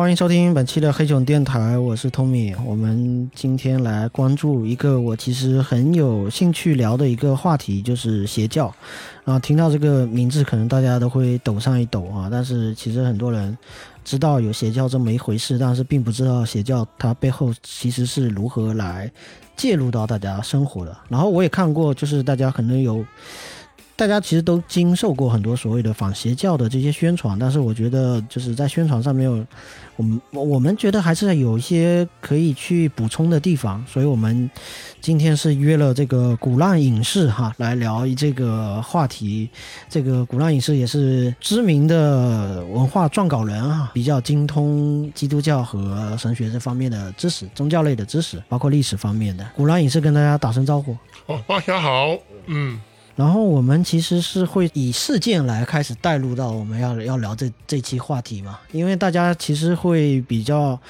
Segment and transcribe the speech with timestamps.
[0.00, 2.56] 欢迎收听本期的黑熊电台，我是 Tommy。
[2.64, 8.74] 我们今天来关注一个我其实很有兴趣聊的一个话题，就是邪教。
[9.26, 12.30] 啊，听到这个名字，可能大家都会抖上一抖啊。
[12.32, 13.56] 但是其实很多人
[14.02, 19.12] 知道有邪教这么一回事，但是并不知道邪教它背后其实是如何来
[19.54, 20.96] 介入到大家生活的。
[21.10, 23.04] 然后我也看过，就是大家可能有。
[24.00, 29.30] 大家其实都经受过很多所谓的反邪教的这些宣传，但是我觉得就是在宣传上面，
[29.96, 34.50] 我们我们觉得还是有一些可以去补充的地方，所以我们
[35.02, 39.50] 今天是约了这个古浪影视哈来聊这个话题。
[39.90, 49.46] 这个古浪影视也是知名的文化撰稿人啊，比较精通基督教和神学这方面的知识，宗教类的知识，包括历史方面的。
[49.54, 50.96] 古浪影视跟大家打声招呼。
[51.26, 52.16] 哦，大家好，
[52.46, 52.80] 嗯。
[53.20, 60.80] 然后我们其实是会以事件来开始带入到我们要要聊这这期话题嘛，因为大家其实会比较，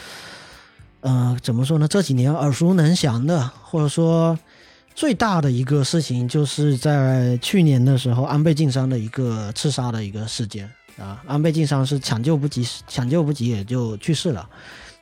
[1.01, 1.89] 呃，怎么说呢？
[1.89, 4.39] 这几年耳熟能详的，或者说
[4.95, 10.71] 最大的一个事情，就是在去年的时候，安倍晋三的一个刺杀的一个事件
[11.01, 11.21] 啊。
[11.27, 14.49] 安倍晋三是抢救不及，抢救不及也就去世了。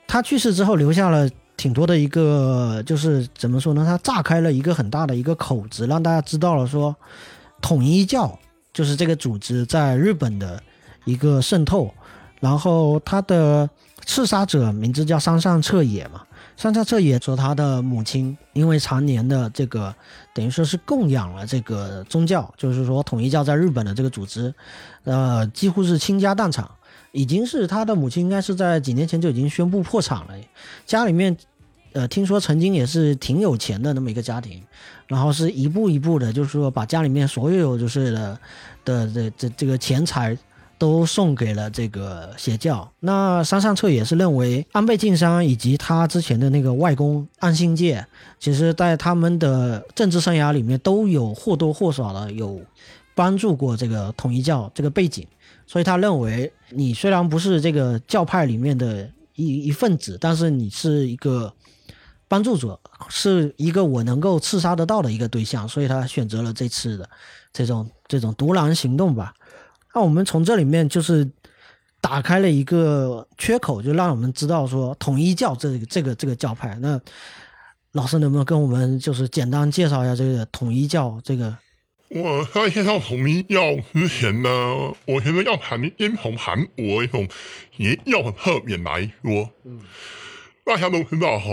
[0.06, 1.28] 他去世之后留下了。
[1.58, 3.84] 挺多的一个，就是怎么说呢？
[3.84, 6.94] 它炸开了一个很大的一个口子，让大家知道了说，
[7.60, 8.38] 统一教
[8.72, 10.62] 就是这个组织在日本的
[11.04, 11.92] 一个渗透。
[12.40, 13.68] 然后他的
[14.06, 16.22] 刺杀者名字叫山上彻也嘛，
[16.56, 19.92] 山上彻也说他的母亲因为常年的这个，
[20.32, 24.54] 等于说是供养了这个宗教，就是说统一教在日本的这个组织，
[25.02, 26.64] 呃，几乎是倾家荡产。
[27.10, 30.34] 已经是他的母亲，应该是在几年前就已经宣布破产了。
[30.84, 31.34] 家里面，
[31.98, 34.62] 呃，听说曾经也是挺有钱的那么一个家庭，
[35.08, 38.38] 然后是一步一步的，就是说把家里面所有就是的
[38.84, 40.38] 的这这这个钱财
[40.78, 42.88] 都送给了这个邪教。
[43.00, 48.06] 那山上彻也是认为安倍晋三以及他之前的那个外公安信介，
[48.38, 52.60] 其实在他们的政治生涯里面都有或多或少的有
[53.16, 55.26] 帮助过这个统一教这个背景。
[55.66, 61.52] 所以他认为，你虽然不是这个教派里面的一一份子，但是你是一个
[62.28, 62.78] 帮助者，
[63.08, 67.08] 是一个我能够刺杀得到的一个对象，所以他选择了这次的
[67.52, 69.34] 这种这种独狼行动吧。
[69.94, 71.28] 那我们从这里面就是
[72.00, 76.76] 打开了一个缺口，就让我们知道说统一教这个这个这个教派。
[76.80, 77.00] 那
[77.92, 81.56] 老师能不能跟我们就是简单介绍一下这个统一教这个？
[82.10, 83.60] 我在介绍统一教
[83.92, 84.48] 之前呢，
[85.06, 87.28] 我觉得要谈先从韩国一种
[87.76, 89.50] 邪教的特点来说。
[89.64, 89.80] 嗯，
[90.68, 91.50] 大家都知道哈，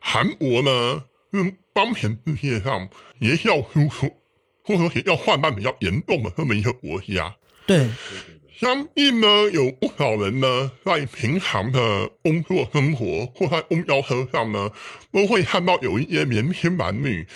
[0.00, 2.86] 韩国呢是当前世界上
[3.18, 4.14] 邪教输出
[4.62, 7.34] 或者说邪教泛滥比较严重的这么一个国家。
[7.66, 7.88] 对，
[8.54, 14.70] 相信呢有不少人呢在平常的工作生活或在公交车上呢，
[15.10, 17.26] 都会看到有一些年轻男女。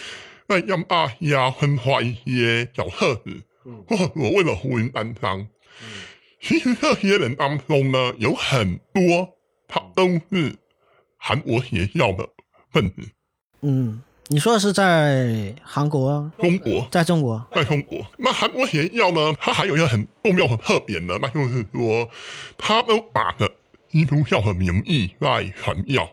[0.47, 3.43] 在让大家分化一些小册子，
[3.89, 5.49] 或者所谓的福音单张。
[6.39, 10.55] 其实这些人当中呢，有很多他都是
[11.27, 12.29] 韩国邪教的
[12.71, 12.97] 分子。
[13.63, 16.31] 嗯，你说的是在韩国？
[16.39, 18.07] 中国，在中国，在中国。
[18.19, 19.35] 那韩国邪教呢？
[19.41, 22.07] 它还有一个很重要很特别的，那就是说，
[22.59, 23.51] 他们打着
[23.91, 26.07] 基督教的名义在传教。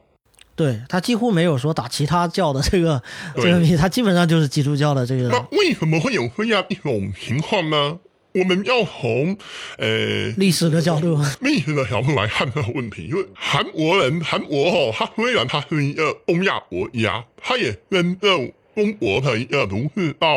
[0.56, 3.04] 对他几乎没有说打其他教的这个
[3.36, 5.28] 这个名，他基本上就是基督教的这个。
[5.28, 8.00] 那为什么会有这样一种情况呢？
[8.34, 9.38] 我们要从
[9.78, 13.08] 呃历史的角度，历史的角度来看这个问题。
[13.08, 20.36] 因为韩国人，韩国哦，他虽然他是一个东亚国家，他也深受中国的一个儒释道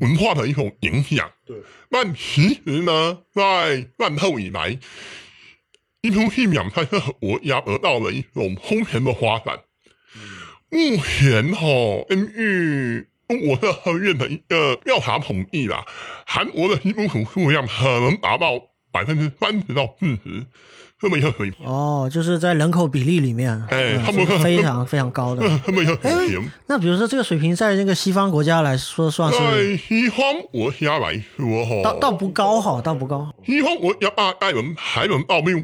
[0.00, 1.30] 文化的一种影响。
[1.46, 1.56] 对，
[1.90, 4.78] 但其实呢，在战后以来。
[6.00, 9.58] 基督信仰在这个国家得到了一种空前的发展。
[10.70, 11.66] 目前哈，
[12.08, 15.84] 根据中国社科院的一个调查统计啦，
[16.26, 18.52] 韩国的基督徒数量可能达到
[18.90, 20.46] 百分之三十到四十
[20.98, 21.66] 这么一个水平。
[21.66, 26.50] 哦，就是在人口比例里面，哎，他们非常非常高的这么一个水平。
[26.66, 30.18] 那比如说这个水平在那个西方国家来说，算是在西方
[30.50, 33.30] 国家来说哈，倒倒不高哈，倒不高。
[33.44, 35.62] 西方国家大概能还能到六。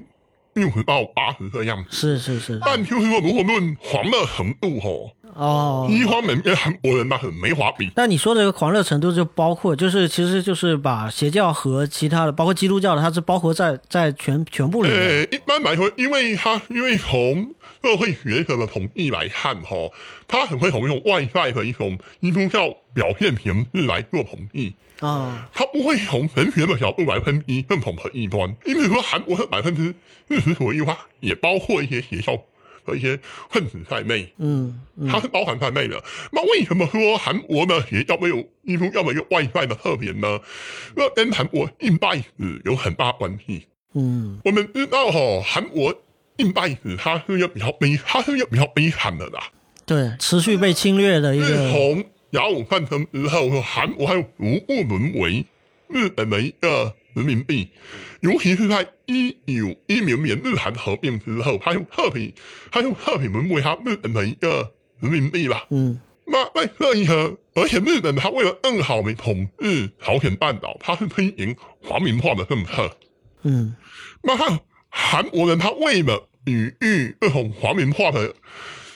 [0.55, 2.61] 六十到八十这样子，是是是。
[2.65, 7.91] 但就是说，如果论黄的程度吼，哦，西方人跟韩国人那很没法比。
[7.97, 14.99] 那你说这个狂热程度就包括，就是其实就是把邪教和其他的，包括基督教的，它是包括在在全全部里面。
[14.99, 19.77] 呃，一般来说，因为他因为从社会学者的统计来看，哈，
[20.27, 24.75] 他很会从用外在的一种基督教表现形式来做统计。
[25.01, 29.93] 啊，他不会从神学的角度来分析正统和异端，因为说韩国的百分之
[30.29, 32.41] 四十左右，啊也包括一些邪教
[32.85, 33.19] 和一些
[33.51, 36.03] 分子在内，嗯嗯它是包含在内的。
[36.33, 40.39] 那为什么说韩国呢也要没有基督教的一个外在的特点呢？
[40.95, 43.67] 那跟韩国硬拜史有很大关系。
[43.95, 45.95] 嗯我们知道哈、韩国
[46.37, 49.51] 硬拜史它是一个比较悲，它是一个比较悲惨的啦。
[49.87, 55.45] 对，持续被侵略的一个，从甲午战争之后，韩国还逐步沦为
[55.89, 57.71] 日本的一个殖民币，
[58.21, 62.33] 尤其是在一九一零年日韩合并之后，他用特别，
[62.73, 65.67] 它又特别沦为他日本的一个人民币了。
[65.71, 72.97] 嗯那在这一刻，而且日本他为了更好的统治朝鲜半岛，他是推行皇民化的政策。
[73.43, 73.77] 嗯
[74.23, 74.59] 那他
[74.89, 78.35] 韩国人他为了抵御这种皇民化的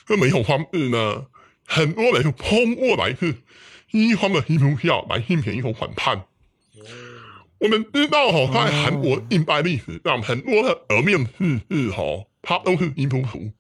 [0.07, 1.27] 这么一种方式呢，
[1.67, 3.35] 很多人就通过来自
[3.93, 6.25] 西方的基督教来进行一种反叛。
[7.61, 12.03] 我们知道哈、在韩国近代历史上，很多的革命志士哈，
[12.41, 13.51] 他都是基督徒，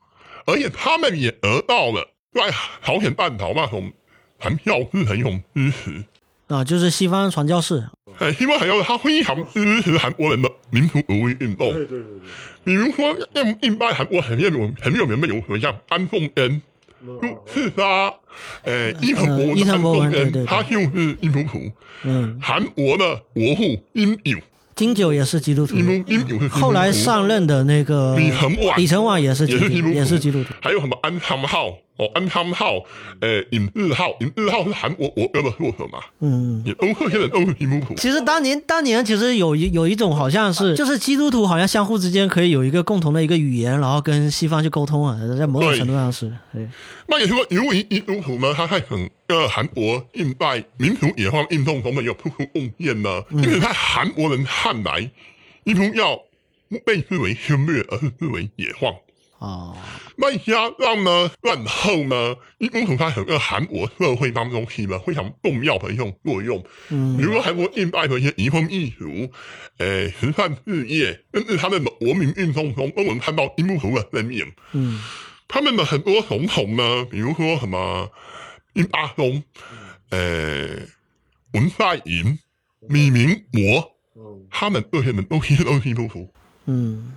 [0.46, 2.48] 而且他们也得到了在
[2.82, 3.92] 朝鲜半岛那种
[4.38, 6.04] 传教士的一种支持。
[6.46, 11.72] 啊，就是西方传教士，呃，希望还有他非常支持韩国人的民族主义运动。
[11.74, 12.20] 对对对对，
[12.64, 16.62] 比如说，像印拜韩国很有名很有名的有什么像安凤恩，
[17.00, 18.12] 嗯就刺杀
[18.64, 20.46] 呃伊藤博文伊藤博文对对对。
[20.46, 21.70] 他就是基督徒。
[22.04, 24.38] 嗯，韩国的国父金九，
[24.76, 25.76] 金九也是基督徒，
[26.48, 28.78] 后来上任的那个李承晚。
[28.78, 32.76] 李承晚也是基督徒，也是基督徒，也是基督徒，还有什么安昌浩哦，安昌浩，
[33.20, 36.62] 呃，尹日号，尹日号是韩国国歌的作者嘛，嗯。
[36.64, 37.94] 也都这些人都是基督徒。
[37.94, 46.68] 其实当年当年其实有一有一种好像是，就是基督徒好像相互之间可以有一个共同的一个语言，然后跟西方去沟通啊，在某种程度上是，对，
[47.08, 55.10] 那也是说，由于基督徒呢，他在整个韩国近代民族解放运动中的一个突出贡献呢，因为在韩国人看来，
[55.64, 56.16] 基督教
[56.68, 58.94] 不被视为侵略，而是视为解放。
[59.38, 59.76] 哦，
[60.16, 66.60] 那加上呢，然后呢，基督徒在整个韩国社会当中起了非常重要的一种作用。
[66.88, 69.30] 嗯比如说韩国近代的一些移风易俗，
[69.78, 74.52] 呃，慈善事业，甚至他们的国民运动中，都能看到基督徒的身影。
[74.72, 75.00] 嗯
[75.46, 78.10] 他们的很多总统呢，比如说什么
[78.74, 79.42] 殷大中，
[80.10, 80.68] 呃，
[81.52, 82.38] 文在寅、
[82.88, 86.28] 李明博，嗯他们这些人都其实都是基督徒。
[86.66, 87.12] 嗯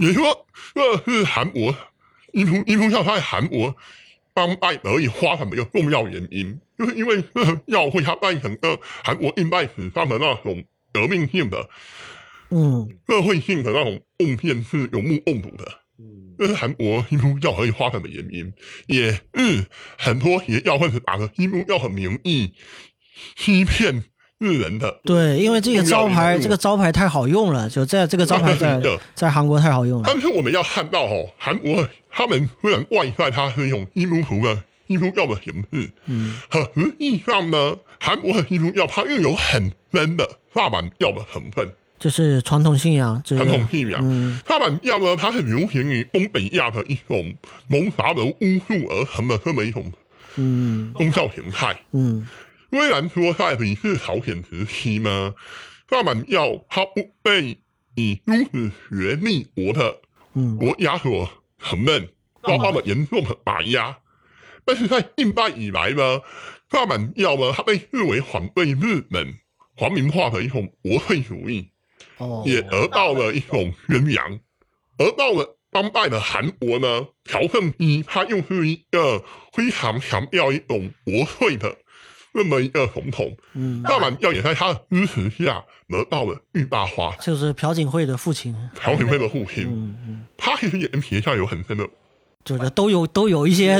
[0.00, 1.76] 也就是说，这是韩国
[2.32, 3.76] 基督基督教在韩国
[4.32, 11.68] 当代得以发展的一个重要原因，就是因为这个教会它在整个韩国近代史上的那种革命性的、
[12.48, 12.88] 嗯。
[13.06, 15.80] 社会性的那种贡献是有目共睹的。
[15.98, 16.34] 嗯。
[16.38, 18.50] 这是韩国基督教可以发展的原因，
[18.86, 19.66] 也是
[19.98, 22.54] 很多邪教分子打着基督教的名义
[23.36, 24.04] 欺骗
[24.40, 25.00] 世人的。
[25.04, 28.80] 对，因为这个招牌这个招牌太好用了，就在这个招牌 在
[29.14, 36.38] 在韩国太好用了，但是我们要看到哦，韩国他们虽然外在它是用基督徒的基督教的形式，嗯。
[36.50, 41.68] 可实际上呢，韩国的基督教它又有很深的萨满教的成分。
[41.98, 44.40] 就是传统信仰，传统信仰，嗯。
[44.48, 47.34] 萨满教呢，它是流行于东北亚的一种
[47.68, 48.34] 蒙杂的巫
[48.66, 49.84] 术而成的这么一种
[50.36, 50.92] 嗯。
[50.96, 51.78] 宗教形态。
[51.92, 52.26] 嗯
[52.70, 55.34] 虽然说在李氏朝鲜时期呢，
[55.88, 57.58] 萨满教它不被
[57.96, 60.00] 以诸子学立国的
[60.34, 62.08] 嗯国家所承认，
[62.42, 63.98] 遭到了严重的打压。
[64.64, 66.20] 但是在近代以来呢，
[66.70, 69.34] 萨满教呢，它被视为反对日本
[69.74, 71.70] 皇民化的一种国粹主义，
[72.18, 74.38] 哦也得到了一种宣扬。
[74.96, 81.78] 而到了当代的韩国呢，朴正熙他又是一个非常强调一种国粹的
[82.32, 87.14] 这么一个总统，嗯，大满要也在他的支持下得到了巨大化。
[87.20, 91.86] 就是朴槿惠的父亲，朴槿惠的父亲，嗯嗯，他其实也跟邪教有很深的
[92.42, 93.78] 就是都有都有一些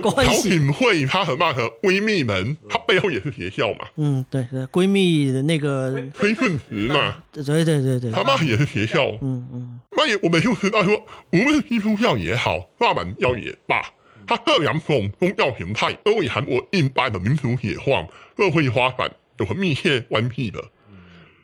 [0.00, 0.42] 关朴。
[0.42, 9.08] 槿惠她和那个闺蜜们，她背后也是邪教嘛，嗯，对对，闺蜜的那个，崔顺实嘛，对对对对，她妈也是邪教。
[9.20, 9.80] 嗯嗯。
[9.96, 13.82] 那也我们就知道说，无论是基督教也好，大满教也罢，
[14.30, 18.06] 它这两种宗教形态都与韩国近代的民族解放、
[18.36, 20.70] 社会发展有很密切关系的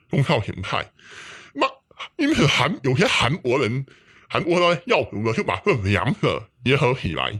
[0.09, 0.88] 宗教形态。
[1.52, 1.66] 那
[2.16, 3.85] 因此韩有些韩国人、
[4.28, 7.30] 韩国的教徒呢，就把这两者结合起来，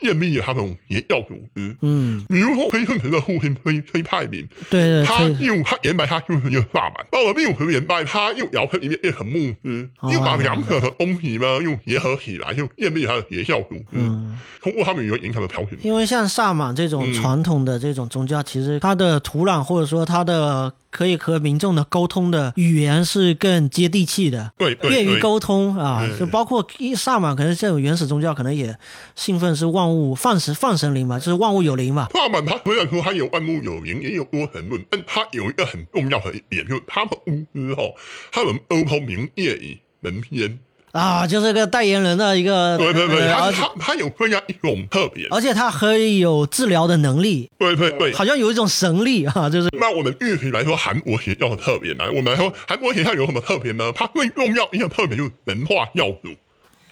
[0.00, 1.76] 建立了他们邪教组织。
[1.82, 13.84] 嗯，比如说崔顺成的父亲崔崔派明，对对，他可以用他原来他就是一个萨满，到了六十年代，他又摇身一变变成牧师，哦又把两者的东西呢又结合起来，又建立他的邪教组织。
[13.92, 14.38] 嗯。
[14.62, 15.78] 通过他们有影响的条件。
[15.82, 26.08] 因为像萨满这种嗯传统的这种宗教，其实它的土壤或者说它的可以和民众的沟通的语言是更接地气的，对便于沟通啊。
[26.18, 28.76] 就包括一萨满，可能这种原始宗教可能也
[29.14, 32.08] 兴奋是万物放神放神灵嘛，就是万物有灵嘛。
[32.12, 37.94] 萨满他虽然说他有万物有灵，也有多神论，但他有一个很重要的一点，就是他们巫师哦，
[38.32, 40.58] 他们欧通冥界与人间。
[40.92, 45.26] 啊，就是个代言人的一个，对对对，他呃而且他他有这样一种特别。
[45.30, 52.04] 而且他可以有治疗的能力，对对对，好像有一种神力啊，就是那我们具体来说，韩国邪教的特别呢？
[52.08, 53.92] 我们来说，韩国邪教有什么特别呢？
[53.94, 56.34] 它最重要一个特别就是文化教主。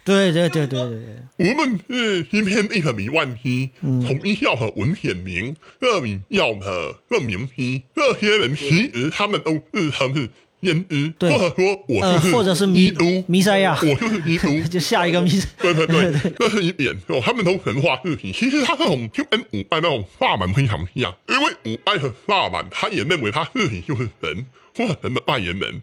[0.04, 0.88] 对对对对对
[1.36, 11.30] 对，无论是今天一个迷万熙、统一教的文显明、热米教的郑明批，这些人其实他们都自称是先知，对。
[11.30, 14.48] 或者说我呃就是或者是弥基督，弥赛亚，我就是基督。
[14.68, 15.48] 就下一个弥赛。
[15.60, 18.32] 对对对，这是一点哦，他们都神话自己。
[18.32, 24.46] 其实他这种就跟古代那种萨满非常像，因为古代的萨满他也认为他自己就是神
[24.76, 25.82] 或者神的代言人。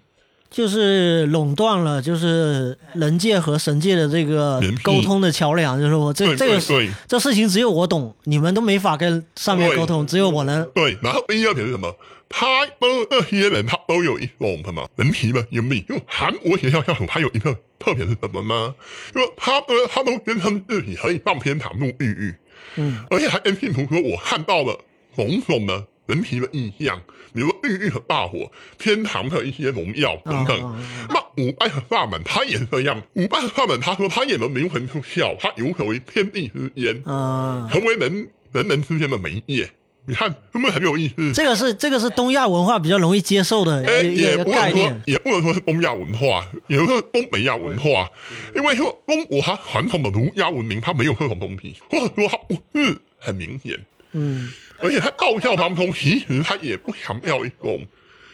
[0.51, 6.35] 就是垄断了，就是人界和神界的这个沟通的桥梁，就是我这对。
[6.37, 9.75] 这个这事情只有我懂，你们都没法跟上面对。
[9.75, 10.65] 沟通，只有我能。
[10.73, 11.93] 对，然后第二点是什么？
[12.37, 15.79] 他都这些人，他都有一种什么人体的引力。
[15.87, 18.75] 就韩国学校校主，他有一个特点是什么呢？
[19.13, 22.35] 就他呃，他都宣称自己可以上天堂入地狱，
[22.75, 24.77] 嗯，而且还跟信徒说，我看到了
[25.15, 27.01] 种种的人皮的意象，
[27.33, 30.85] 比如说地狱和大火、天堂的一些荣耀等等。
[31.07, 39.69] 那五拜和萨满他也是这样，五拜和萨满他说他也能灵魂出窍，他游走于天地之间，啊，成为人人人之间的媒介。
[40.07, 41.33] 你看，是不是很有意思？
[41.33, 45.01] 这个是这个是东亚文化比较容易接受的哎，一也不能说概念，。
[45.05, 48.09] 也不能说是东亚文化，也不是东北亚文化，
[48.55, 53.79] 因为说中国它传统的儒家文明，它没有这种东西，或者说它不是很明显，
[54.11, 57.85] 嗯，而且它道教当中其实它也不强调一种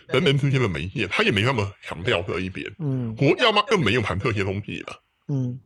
[0.07, 2.69] 人人之间的媒介，它也没那么强调这一点。
[2.79, 4.99] 嗯佛教嘛更没有谈这些东西了，
[5.29, 5.59] 嗯？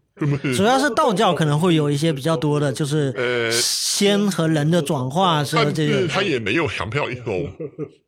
[0.55, 5.99] 主要是道教可能会有一些比较多的，就是呃仙和人的转化是但这个。
[6.01, 7.51] 是它也没有强调一种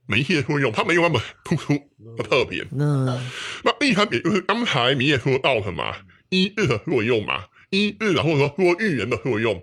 [0.06, 1.74] 媒介作用，他没有那么突出
[2.16, 2.66] 的特别。
[2.72, 3.20] 那
[3.64, 5.98] 那第三点就是刚才你也说到了嘛，
[6.30, 9.62] 医治的作用嘛，医治然后说说预言的作用。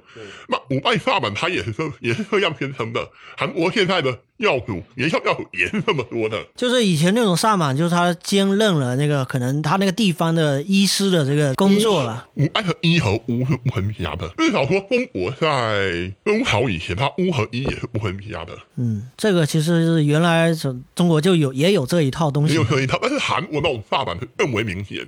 [0.49, 6.45] 那五拜萨满他也是这也是这样形成的，韩国现在的药主元孝药主也是这么说的。
[6.55, 12.27] 就是以前那种萨满，就是他兼任了那个可能他那个地方的医师的这个工作了。
[12.35, 22.65] 五拜和医和巫是不分家的，至少说中国在周朝以前，它巫和医也是不分家的，嗯，这个其实是原来中中国就有也有这一套东西也有。
[22.67, 22.99] 这一套。
[23.01, 25.07] 但是韩国那种萨满是更为明显。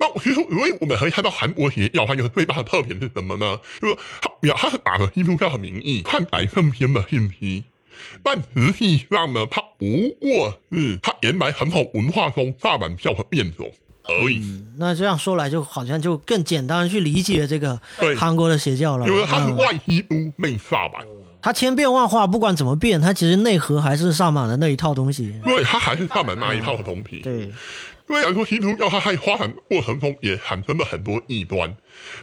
[0.00, 3.60] 那其实，因为我们可以看到韩国邪教它有个最大的特点是什么呢？
[3.80, 7.64] 就是他表它是打着基督教的名义篡改圣篇的信息，
[8.22, 9.86] 但实际上呢，它不
[10.18, 13.70] 过是它原来很好文化中萨满教的变种
[14.04, 14.64] 而已。
[14.78, 19.06] 那这样说来，就好像就更简单地去理解这个对韩国的邪教了。
[19.06, 21.06] 因为它是嗯外基督内萨满，
[21.42, 25.34] 它千变万化，不管怎么变，它其实内核还是萨满的那一套东西。
[25.44, 27.18] 所以它还是萨满那一套的东西。
[27.20, 27.52] 对，
[28.10, 31.72] 虽然说基督教它在发展过程中也产生了很多异端，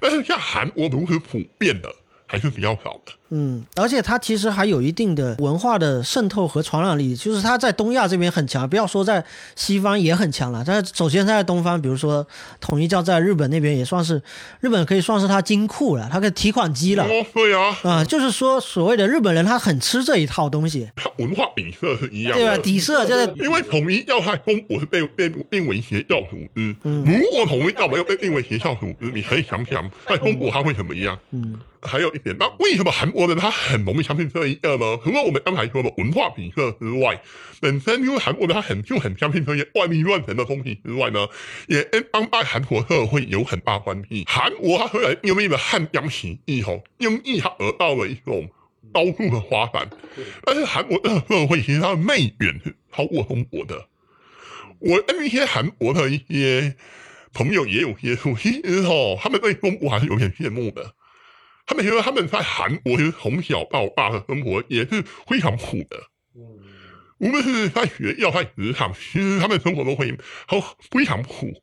[0.02, 3.14] 但是像韩国如此普遍的还是比较少的。
[3.30, 9.24] 嗯，而且它其实还有一定的文化的渗透和传染力，就是它在东亚这边很强，不要说在
[9.56, 10.64] 西方也很强了。
[10.66, 12.26] 但是首先在东方，比如说
[12.62, 14.22] 统一教在日本那边也算是，
[14.62, 17.04] 日本可以算是它金库了，它可以提款机了。
[17.04, 22.58] 哦，对啊，啊、就是说，所谓的日本人，他很吃这一套东西，他文化底色是一样对吧？
[22.58, 31.18] 底色就是因为统一教在中国是被被定为邪教组织，如果统一教没有被定为邪教组织，你可以想想，在中国他会怎么样？
[31.32, 35.00] 嗯，还有一点，那为什么韩国人他很容易相信这一个呢？
[35.04, 37.20] 除了我们刚才说的文化品色之外，
[37.60, 41.28] 本身因为韩国人他很就很相信这些怪力乱神的东西之外呢，
[41.68, 44.24] 也跟当代韩国社会有很大关系。
[44.28, 48.48] 韩国它虽然因为了汉江起义后，因义它而到了一种
[48.94, 49.90] 高速的发展，
[50.46, 53.88] 但是韩国这个社会其实它的内卷是超过中国的。
[54.78, 56.76] 我跟一些韩国的一些
[57.34, 60.94] 朋友也有接触，其实哦，他们对中国还是有点羡慕的。
[61.68, 65.98] 他们觉得他们在韩国其实从小到大的生活也是非常苦的，
[67.20, 70.58] 无论是在学校、在职场，其实他们生活都会好
[70.90, 71.54] 非常苦。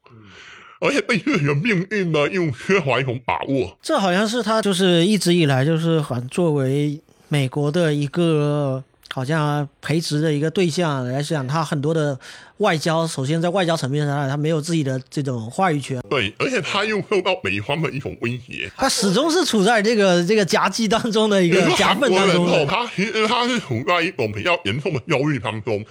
[0.80, 3.78] 而且对自己的命运呢又缺乏一种把握。
[3.80, 8.84] 这好像是他就是一直以来就是很作为美国的一个
[9.14, 12.18] 好像培植的一个对象来讲，他很多的
[12.56, 18.68] 外交，首先在外交层面上，他没有自己的这种话语权，对，而且他又受到美方的一种威胁。
[18.76, 22.66] 他始终是处在这个这个夹击当中的一个夹缝当中的。
[22.66, 25.85] 他其实他是处在一种比较严重的忧虑当中。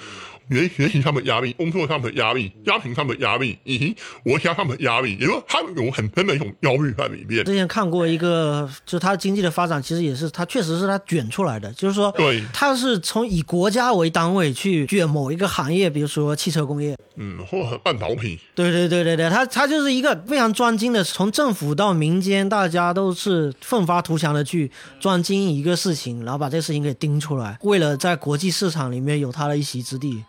[0.50, 7.44] 学学习上的压力，工作上的压力，家庭上的压力，以及国家上的压力，也就他们有很深的一种焦虑在里面。
[7.46, 18.40] 之前看过一个，就是他经济的发展，其实也是他确实是他卷出来的，就是说，对，他是从以国家为单位去卷某一个行业，比如说汽车工业，嗯，或者半导体。
[18.56, 24.70] 对对对对对，他他就是一个非常专精的，从政府到民间，大家都是奋发图强的去
[25.00, 30.24] 专精一个事情，然后把这个事情给盯出来，为了在国际市场里面有他的一席之地。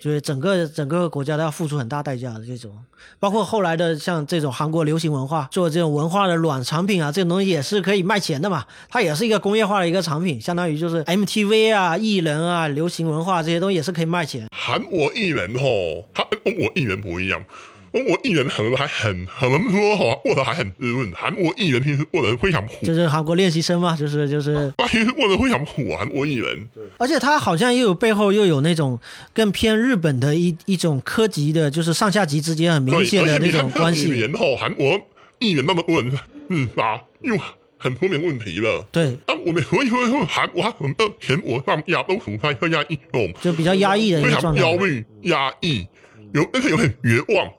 [0.00, 2.72] 就是整个整个国家都要付出很大代价的这种，
[3.18, 8.64] 包括后来的像这种韩国流行文化，做这种文化的软产品啊，这种东西也是可以卖钱的嘛。
[8.88, 14.48] 它也是一个工业化的一个产品，相当于就是 MTV 啊、艺人啊、流行文化这些东西也是可以卖钱。
[14.50, 17.42] 韩国艺人吼，他跟中国艺人不一样。
[17.92, 21.10] 中国艺人还很很能说哈，过得还很滋润。
[21.12, 24.72] 韩国艺人平时过得非常苦，就是韩国练习生嘛，就是就是。
[24.76, 26.68] 他平时过得非常苦，韩国艺人。
[26.98, 28.98] 而且他好像又有背后又有那种
[29.34, 34.08] 更偏日本的一一种科级的，就是上下级之间很明显的那种关系。
[34.20, 35.00] 然后韩国
[35.40, 36.10] 艺人那么多人
[36.48, 37.36] 自杀，又
[37.76, 38.86] 很多年问题了。
[38.92, 39.16] 对。
[39.26, 45.86] 但我们所以说说韩国很多全国上下都处在这样一种就比较压抑的一个状态，焦虑、压抑，
[46.32, 47.50] 有而且有点绝望。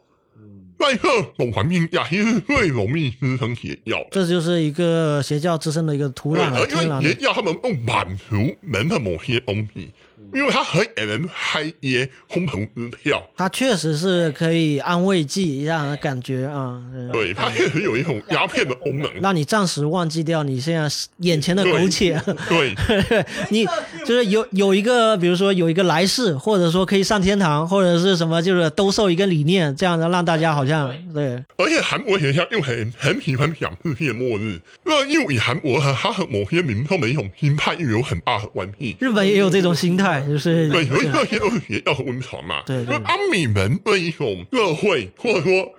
[0.82, 4.04] 在这种环境下，其实最容易滋生邪教。
[4.10, 6.68] 这就是一个邪教滋生的一个土壤了。
[6.68, 9.92] 因为邪教他们不满足人的某些东西。
[10.34, 22.22] 因为它可以给人开一些空头支票，它确实是可以安慰剂，让人感觉啊，对，它确实有一种鸦片的功能，让你暂时忘记掉你现在眼前的苟且。
[22.48, 22.74] 对，
[23.50, 23.66] 你
[24.06, 31.44] 就是有有一个，比如说有一个来世，或者说可以上天堂，或者是什么，就是兜售一个理念，这样的让大家好像对。
[31.58, 38.96] 而且韩国学校又很很喜欢讲世界末日，那又以韩国和他和某些民众的一种心态又有很大的关系。
[39.00, 40.21] 日本也有这种心态。
[40.28, 42.64] 就是对，因为这些都是邪教和温床嘛。
[42.66, 45.74] 对，因为阿米们对一种社会或者说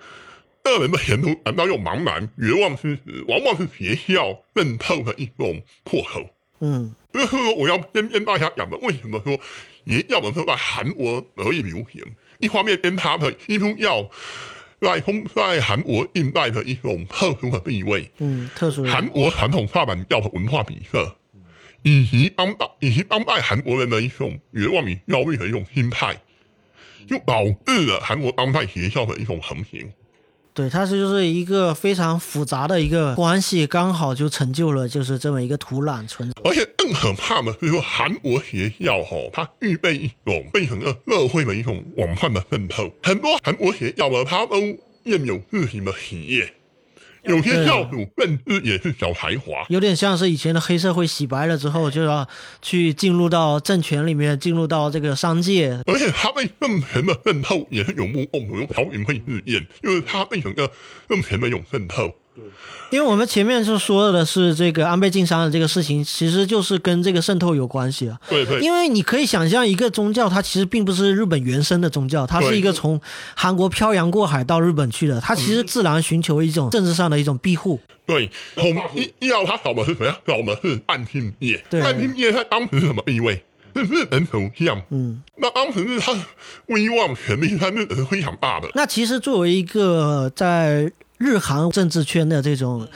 [0.62, 6.28] 个人的前途感到又茫然、绝望之时，往往是学校渗透的一种破口。
[6.60, 9.36] 嗯，所以说我要先跟大家讲的，为什么说
[9.86, 12.02] 邪教们是在韩国得以流行？
[12.38, 14.08] 一方面跟他的基督教
[14.80, 21.16] 在中在韩国近代的一种特殊的地位，嗯，特殊韩国传统萨满教的文化底色。
[21.82, 26.16] 以及当代以及当代韩国人的一种绝望与焦虑的一种心态，
[27.08, 29.92] 就导致了韩国当代学校的一种横行。
[30.54, 36.34] 对，它是就是一个非常复杂的一个关系，刚好就成就了就是这么一个土壤存在。
[36.44, 42.92] 而且更可怕的是说，韩国学校哈，它具备一种非常的社会的一种广泛的渗透。
[43.02, 44.60] 很多韩国学校呢，它都
[45.04, 46.52] 拥有自己的企业。
[47.24, 52.26] 有些教主甚至也是小才华，有点像是以前的黑社会洗白了之后，就要
[52.60, 55.80] 去进入到政权里面，进入到这个商界。
[55.86, 60.70] 而且他被政权的渗透也是有目共睹，有朴槿惠事件，就是他被整个
[61.08, 62.12] 政权的一种渗透。
[62.90, 68.18] 因为我们前面是说的是这个安倍晋三的这个事情，其实就是跟这个渗透有关系啊。
[68.28, 68.60] 对对。
[68.60, 73.00] 因为你可以想象，一个宗教它其实并不是日本原生的宗教，它是一个从
[73.34, 77.78] 韩国漂洋过海到日本去的，它其实自然寻求一种政治上的一种庇护。
[78.06, 80.18] 对，统一要他找的是谁啊？
[80.26, 81.62] 找的是暗信业。
[81.70, 81.80] 对。
[81.80, 83.44] 岸信业在当时是什么地位？
[83.74, 84.82] 是日本首相。
[84.90, 85.22] 嗯。
[85.36, 86.12] 那当时是他
[86.66, 88.68] 威望权力在日本是非常大的。
[88.74, 90.90] 那其实作为一个在
[91.22, 92.88] 日韩政治圈的这种，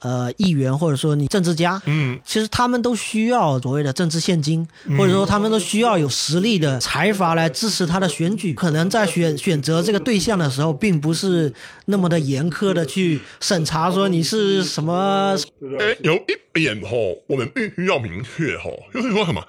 [0.00, 8.54] 呃，议员或者说你政治家，嗯，其实他们都需要所谓的政治现金，或者说他们都需要有实力的财阀来支持他的选举。
[8.54, 11.52] 可能在选选择这个对象的时候，并不是
[11.86, 15.36] 那么的严苛的去审查说你是什么。
[15.78, 16.90] 哎，有一点哈，
[17.26, 19.42] 我们必须要明确哈，就是说什么，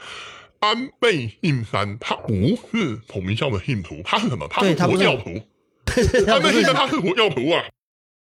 [0.59, 2.33] 安倍晋三他不
[2.71, 4.47] 是统一教的信徒，他是什么？
[4.49, 5.41] 他是佛教徒。
[6.27, 7.63] 安倍晋三他是佛教徒啊。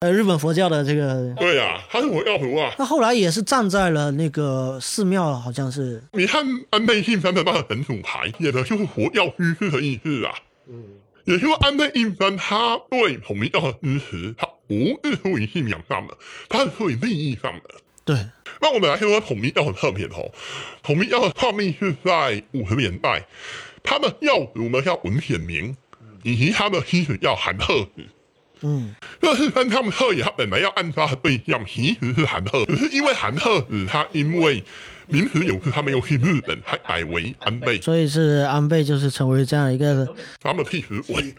[0.01, 2.73] 呃，日本佛教的这个，对呀，他是佛教徒啊。
[2.77, 6.01] 他后来也是站在了那个寺庙，好像是。
[6.13, 10.33] 你看安倍晋三的那个神主牌，写的就是佛教居士的意思啊。
[10.69, 10.85] 嗯，
[11.25, 16.17] 也就是，安倍晋三他对统一教的支持，他不是出于信仰上的，
[16.49, 17.63] 他是出于利益上的。
[18.05, 18.25] 对。
[18.61, 20.31] 那我们来说统一教的特别哦，
[20.81, 23.27] 统一教的创立是在五十年代，
[23.83, 25.77] 他的教主呢叫文显明，
[26.23, 28.07] 以及他的妻子叫韩鹤子。
[28.63, 34.63] 嗯，那是跟他们特野他本来要暗杀的对象其实是韩赫，只是因为韩赫子他因为
[35.09, 40.07] 临时有事他没有去日本，还改为安倍，所以是安倍就是成为这样一个
[40.41, 41.35] 他们替死鬼。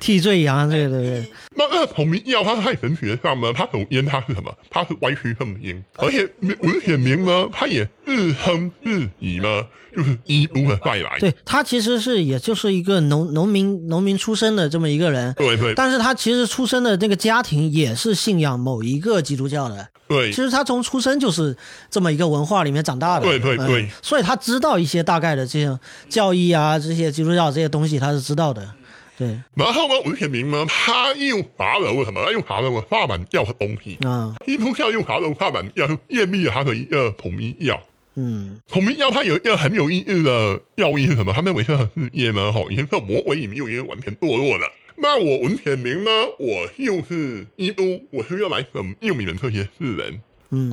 [0.00, 4.54] 替罪羊，对对对，那那孔明耀他在神学上呢，他首先他是什么？
[4.68, 9.66] 他是歪曲圣经，而且文显明呢，他也自称自己呢
[9.98, 11.18] 就是基督的再来。
[11.18, 21.56] 对他其实是也就是一个农农民农民出身的这么一个人，对对但是他其实出生的这个家庭也是信仰某一个基督教的，对其实他从出生就是
[21.90, 25.76] 这么一个文化里面长大的，对对对嗯所以他知道一些大概的这些
[26.08, 28.70] 教义啊，这些基督教这些东西他是知道的，
[29.18, 32.24] 对然后呢，文显明呢，他又拿了什么？
[32.24, 33.98] 他又拿了萨满教的东西。
[34.06, 37.80] 啊，基督教又拿了萨满教，验密了他的一个统一药。
[38.20, 41.32] 嗯孔明要他有一个很有意义的要义是什么？
[41.32, 44.68] 他认为这个世界呢，哈，已经是魔鬼已经已经完全堕落了。
[44.96, 50.20] 那我文显明呢，我又是基督，我是要来拯救你们这些世人。
[50.50, 50.72] 嗯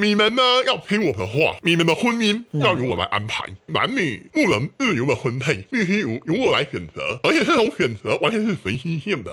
[0.00, 9.32] 你们呢要听我的话，你们的婚姻要由我来安排，男女不能自由的分配，必须由由我来选择，而且这种选择完全是随机性的。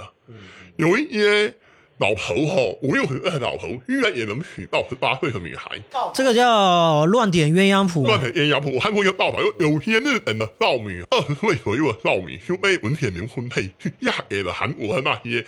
[0.77, 1.53] 有一些
[1.97, 5.81] 老头哈，五六十岁的老头，居然也能娶到十八岁的女孩，
[6.13, 8.75] 这个叫乱点鸳鸯谱，乱点鸳鸯谱。
[8.75, 15.45] 我看过一个报道，有有些日本的少女，二十岁左右的少女，就被文铁明婚配去嫁给了韩国的那些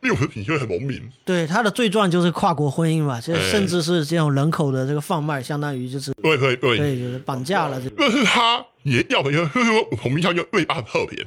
[0.00, 1.02] 六十几岁的农民。
[1.24, 11.26] 对他的罪状就是跨国婚姻嘛，就哎甚至是这种人口的这个贩卖，相当于就是对对对，对就是绑架了这这是他也要的就是说孔明教就最大的特点。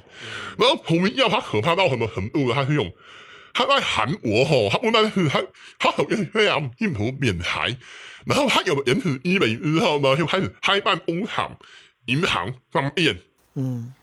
[0.57, 2.53] 然后孔明教他可怕到什么程度呢？
[2.55, 2.89] 他是用
[3.53, 5.41] 他在韩国吼，他不但是他
[5.77, 7.77] 他首先是非常进图免财，
[8.25, 11.55] 然后他有了原始医美之后呢，就开始开办工厂、
[12.07, 13.17] 银行、商店
[13.55, 13.93] 嗯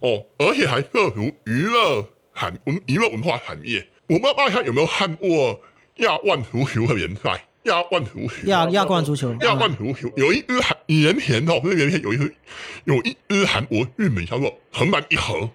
[0.00, 3.88] 哦，而且还涉足娱乐产文娱乐文化产业。
[4.06, 5.60] 我不知道大家有没有看过
[5.96, 7.44] 亚冠足球的联赛？
[7.64, 12.34] 亚冠足球，亚亚冠足球，亚冠足球有一支韩年前哦，不是年前有一支
[12.84, 15.50] 有一支韩国运美叫做横版一盒，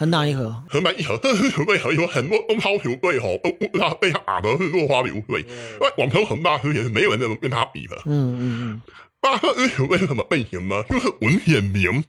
[0.00, 7.96] 很大一盒，横版一盒，这支球队和有很多中超球队哦都不知道被他打的是落花流水，因为网球恒大是也是没有人能跟他比的。
[8.06, 8.82] 嗯嗯嗯，
[9.20, 10.82] 那这支球队是什么背景呢？
[10.84, 12.02] 就是文显明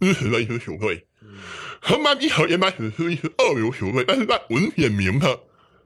[0.00, 1.06] 支持的一支球队。
[1.82, 5.38] 恒大一盒原本只是一支二流球队，但是在文显明的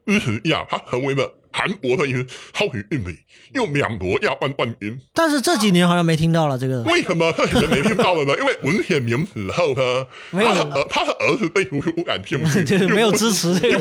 [0.07, 3.17] 支持下，他成为了韩国的一支超级运美，
[3.55, 4.99] 又两夺亚冠冠军。
[5.15, 7.33] 但是这几年好像没听到了这个，为什么？
[7.71, 8.35] 没听到了呢？
[8.39, 13.59] 因为文显明死后呢，没有他的儿他的儿子对足球不感兴趣， 就是没有支持。
[13.59, 13.79] 这个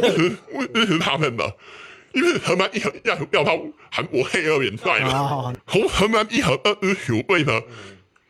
[0.51, 1.55] 不支持他们的。
[2.13, 3.59] 因为河南一盒要要到
[3.91, 5.51] 韩国黑二联赛哦。
[5.51, 7.61] 了，从河南一和二支球队呢，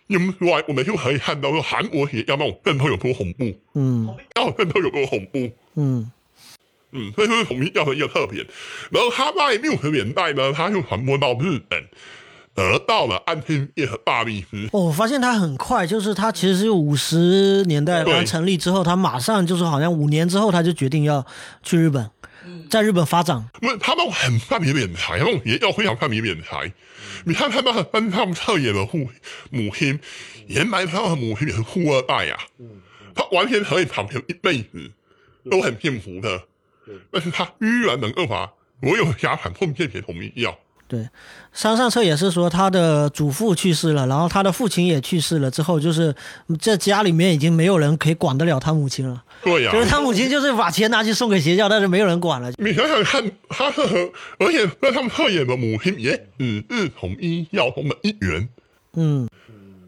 [0.08, 4.13] 因出来我们就可以看到说韩国也要那种阵头有多恐怖，嗯。
[4.36, 5.50] 要阵头有多恐怖。
[5.76, 6.12] 嗯
[6.91, 8.45] 嗯，这就是统一教的一个特点。
[8.91, 11.84] 然后他在六十年代呢，他就传播到日本，
[12.56, 14.69] 得到了安天业和大力士。
[14.71, 21.26] 哦，我发现他很快，就是他其实是五十年代对刚成立之后，他马上就是好像五年之后他就决定要
[21.62, 22.10] 去日本，
[22.69, 23.47] 在日本发展。
[23.60, 26.71] 不是他们很善于敛财，他们也要非常善于敛财。
[27.26, 29.10] 你看他们山上侧野的父
[29.50, 30.00] 母亲，
[30.47, 32.38] 原来他的母亲也是富二代呀、
[33.13, 34.91] 他完全可以躺平一辈子，
[35.52, 36.43] 都很幸福的。
[37.12, 40.58] 但是他依然能够把所有的家产奉献给统一教。
[40.89, 41.06] 对，
[41.52, 46.15] 山上彻也是说他的祖父去世了，然后他的父亲也去世了之后，就是
[46.58, 52.50] 这家里面已经没有人可以管得了他母亲了，对呀、就是他母亲就是把钱拿去送给邪教，但是没有人管了。
[52.58, 58.47] 你想想看，他是和而且那他们侧野的母亲也只是统一教中的一员。
[58.93, 59.28] 嗯，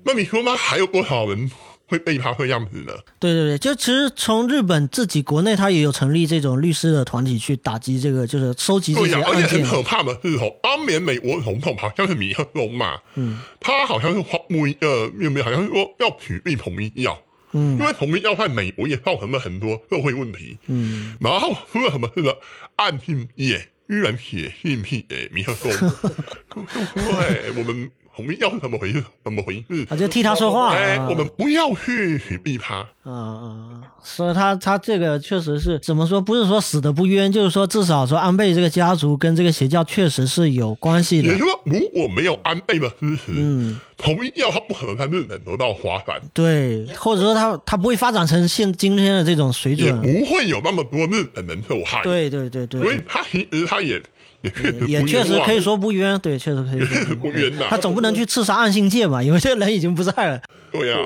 [0.03, 0.53] 那你说吗？
[0.57, 1.49] 还有多少人
[1.89, 3.03] 会被他这样子的？
[3.19, 9.65] 对对对，就其实从日本自己国内，他也有成立这种律师的团体去打击这个，就是收集这些对呀、而且案件。
[9.65, 17.19] 很可怕的是哦，当年美国总统好像是米克松嘛，嗯，他好像是发布一个命令，好像是说要取缔统一药，
[17.53, 22.31] 嗯因为统一药在美国也造成了很多社会问题，嗯，然后出了什么事呢？
[22.75, 25.71] 暗信业居然写信批给米克松，
[26.53, 29.01] 就就说哎，我们统一药是怎么回事？
[29.23, 29.87] 怎么回事？
[29.89, 30.73] 啊，就替他说话。
[30.73, 32.85] 哎，啊我们不要去取缔他。
[33.03, 36.19] 啊啊，所以他他这个确实是怎么说？
[36.19, 41.37] 不是说死的不冤，就是说至少说安倍这个家族跟这个邪教确实是有关系的也。
[41.37, 46.21] 就是说，如果没有安倍的支持，嗯，统一要他不可能在日本得到发展。
[46.33, 50.19] 对，或者说他他不会发展成现今天的这种水准也。
[50.19, 54.01] 不会有那么多日本人受害。，对对对所以对，他其实他也
[54.87, 57.77] 也确实可以，说不冤，对，确实可以不冤 呐他。
[57.77, 60.41] 总不能去刺杀暗信界嘛，因为这个人已经不在了。
[60.71, 60.97] 对呀、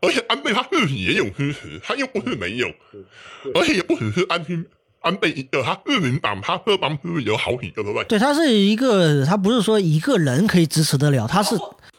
[0.00, 2.68] 而且安倍他自己也有支持，他又不是没有，
[3.54, 4.64] 而且也不只是安心
[5.00, 8.18] 安倍一个，他自民党他各帮是不是有好几个，对不对？
[8.18, 11.56] 他是一个，他不是说一个人可以支持得了，他是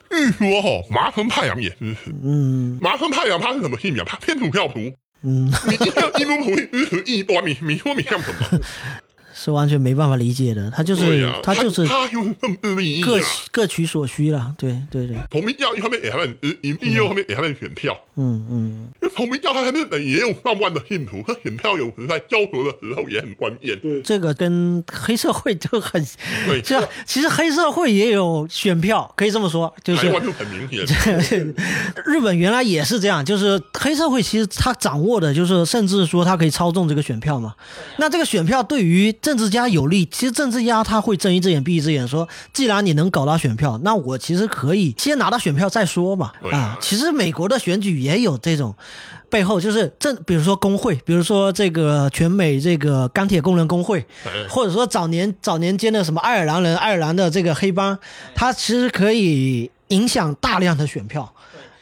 [0.10, 2.14] 据说哈，麻生太阳也支持。
[2.24, 4.06] 嗯麻生太阳他是什么信仰？
[4.06, 4.94] 他天主教徒。
[5.26, 8.60] 嗯，你一个基督徒支持异端，你你说你像什么？
[9.44, 13.24] 是完全没办法理解的，他就是他就是他就是政治利益各啊。
[13.52, 17.98] 各取所需了，对对对，同民教一方面也他们支，一另一方面也他们选票。
[18.16, 19.76] 嗯嗯，因为同民教他们
[20.06, 23.78] 也有上万的信徒，他选票有时在交合的时候也很关键。
[23.80, 26.04] 对这个跟黑社会就很，
[26.48, 31.54] 对，这其实黑社会也有选票，可以这么说，就是很明显。
[32.06, 37.54] 日本原来也是这样，就是黑社会其实他掌握的就是，甚至说他可以操纵这个选票嘛。
[37.98, 46.32] 那这个选票对于政治家有利，其实政治家他会睁一只眼闭一只眼，说既然你能搞到选票，那我其实可以先拿到选票再说嘛。
[46.52, 48.76] 啊，其实美国的选举也有这种。
[49.32, 57.98] 背后就是政，比如说工会，比如说这个全美这个钢铁工人工会，哎或者说早年早年间的什么爱尔兰人、爱尔兰的这个黑帮，
[58.36, 61.34] 他其实可以影响大量的选票，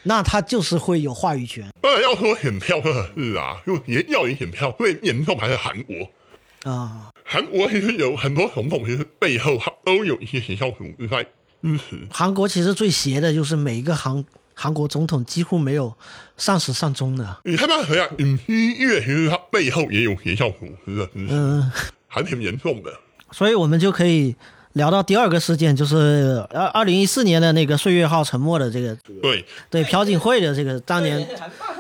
[0.04, 6.72] 那他就是会有话语权当然要说选票这个事啊，就也要赢选票最严重还是韩国。
[6.72, 7.11] 啊。
[7.32, 11.24] 韩国其实有很多总统，其实背后他都有一些学校组织在
[11.62, 12.06] 支持。
[12.12, 14.22] 韩国其实最邪的就是每一个韩
[14.54, 15.96] 韩国总统几乎没有
[16.36, 21.72] 上始上终的，你看他怎样，尹锡悦其实他背后也有学校组织的支持，嗯、
[22.10, 22.92] 还挺严重的。
[23.32, 24.36] 所以我们就可以
[24.74, 31.26] 聊到第二个事件，就是二二零一四年的那个岁月号沉没的这个对，对朴槿惠的这个当年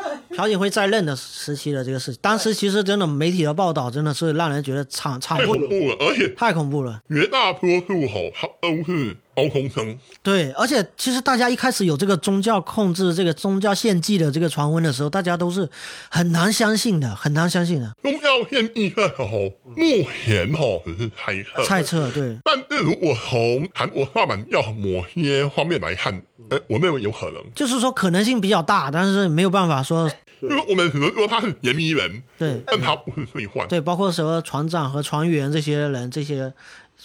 [0.41, 6.99] 朴槿惠在任的时期的这个事情，当时其实真的媒体的报道真的是让人觉得惨惨太不恐怖了，而且太恐怖了。
[7.08, 9.97] 绝大多数吼他都是高中生。
[10.23, 15.69] 对，而且其实大家一开始有这个宗教控制、这个宗教献祭的这个传闻的时候，大家都是
[16.10, 21.63] 很难相信的，很难相信的宗教献祭的吼，目前哈只是猜测。
[21.63, 22.12] 猜测。
[22.12, 30.12] 对，但是如果从韩国萨满教某些方面来看，呃，我认为有可能，就是说可能性比较大，但是没有办法说
[30.49, 33.67] 因为我们只能说他是嫌疑人，对但他不是罪犯。
[33.67, 36.54] 对，包括什么船长和船员这些人，这些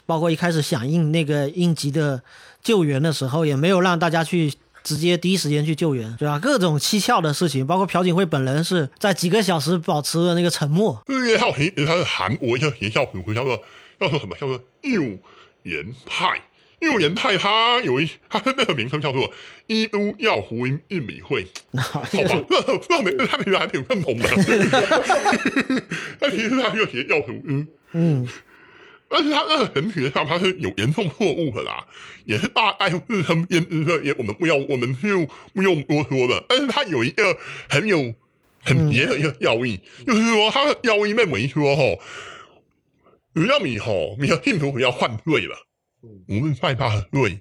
[0.06, 2.22] 包括一开始响应那个应急的
[2.62, 4.52] 救援的时候，也没有让大家去。
[4.86, 6.38] 直接第一时间去救援，对吧？
[6.38, 13.60] 各种蹊跷的事情，包括朴槿惠本人是在几个小时保持了那个沉默，四月号其实它是韩国一个学校叫做
[13.98, 14.36] 叫做什么？
[14.40, 15.02] 叫做幼
[15.64, 16.40] 研派。
[16.80, 19.32] 幼研派它有一它的那个名称叫做
[19.66, 22.10] 基督教福音玉米会，好吧？
[22.50, 24.28] 那那名字它其实还挺正统的，
[26.18, 27.66] 但其实它是个邪教组织。
[27.92, 28.28] 嗯，
[29.08, 31.86] 但是他那个神学上他是有严重错误的啦，
[32.24, 36.44] 也是大概自身编织的，也我们不要，我们就不用多说了。
[36.48, 38.12] 但是他有一个很有
[38.62, 42.00] 很别的一个要义，就是说他的要义认为说吼，
[43.34, 45.56] 只要你吼你的信徒不要犯罪了，
[46.28, 47.40] 无论再大的罪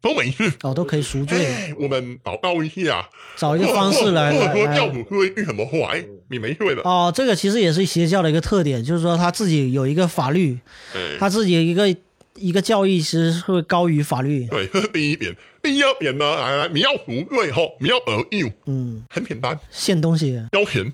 [0.00, 0.52] 都没事。
[0.62, 6.82] 哦，都可以赎罪，哎，我们祷告一下，找一个方式来或者说教主说一句什么话，哎，你没罪了。
[6.84, 10.58] 哦，这个其实也是邪教的一个特点，就是说他自己有一个法律，
[10.94, 11.96] 哎，他自己一个
[12.36, 14.46] 一个教义其实会高于法律。
[14.48, 15.34] 对，这是第一点。
[15.62, 20.92] 第二点呢，来来，你要赎罪吼，你要耳诱，嗯，很简单，献东西，交钱，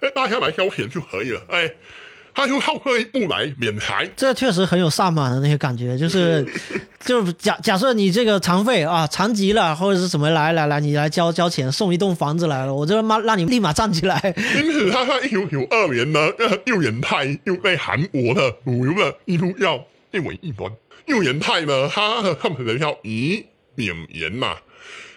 [0.00, 1.42] 哎， 大家来交钱就可以了。
[1.48, 1.68] 哎，
[2.34, 4.08] 他就靠这一步来免财。
[4.16, 6.46] 这确实很有萨满的那些感觉，就是
[7.04, 14.34] 就是假假设你这个残废啊残疾了或者是什么来来来，你来交交钱送一栋房子来了，我这妈让你立马站起来。
[14.56, 20.70] 因此，他在一九九二年呢，呃，右眼派又被韩国的主流的基督教列为异端。
[21.06, 24.56] 右眼派呢，他的创始人叫李炳炎嘛，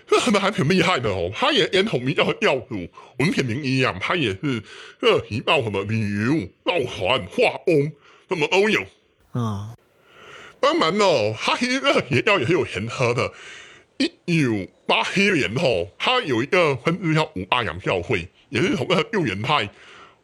[0.07, 1.31] 这他们还挺厉害的哦。
[1.33, 2.87] 他也也统一教教主
[3.19, 4.61] 文显明一样，他也是
[4.99, 7.91] 涉及到什么旅游、造船、化工，
[8.29, 8.81] 什么都有。
[9.31, 9.73] 啊、
[10.59, 13.31] 当然哦，他其实这个邪教也是有前科的。
[13.97, 14.07] 一
[14.43, 19.69] 九八七年后，他有一个分支叫五大洋教会，也是从那个右元派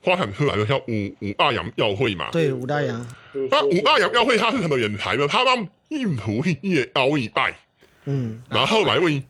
[0.02, 2.30] 发展出来的，叫五五大洋教会嘛。
[2.32, 3.08] 对，五大洋，
[3.50, 5.28] 那五大洋教会他是什么人才呢？
[5.28, 7.56] 他让印度去借高利贷，
[8.06, 9.22] 嗯，然后来为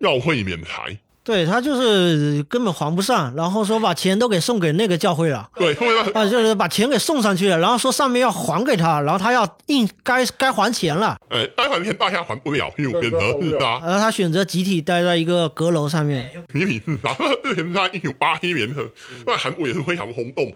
[0.00, 0.98] 教会免财。
[1.24, 5.50] 对他就是根本还不上，然后说把钱都给送给那个教会了。
[5.56, 5.74] 对，
[6.14, 16.30] 啊，就是把钱给送上去了，然后说上面要还给他，然后他要应该该还钱了，呃，待会天大家还不了，因为选择自杀，然后他选择集体待在一个阁楼上面。
[16.52, 17.12] 集体自杀。
[17.42, 18.80] 之前在一九八七年的，
[19.26, 20.48] 那韩国也是非常轰动。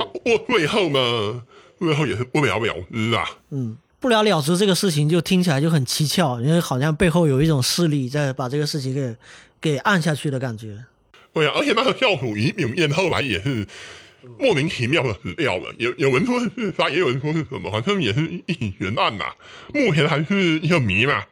[0.00, 1.40] 啊，不过最后呢，
[1.78, 3.24] 最后也是不了了之啊。
[3.52, 3.76] 嗯，
[4.06, 9.16] 不了了之这个事情就听起来就很蹊跷，因为好像背后有一种势力在把这个事情给
[9.60, 10.84] 给按下去的感觉。
[11.32, 13.66] 对啊，而且那个教主李炳彦后来也是
[14.38, 15.74] 莫名其妙的死掉了。
[15.78, 19.24] 有有人说是自杀，也有人说是什么，反正也是一起悬案呐。
[19.74, 21.24] 目前还是一个谜嘛。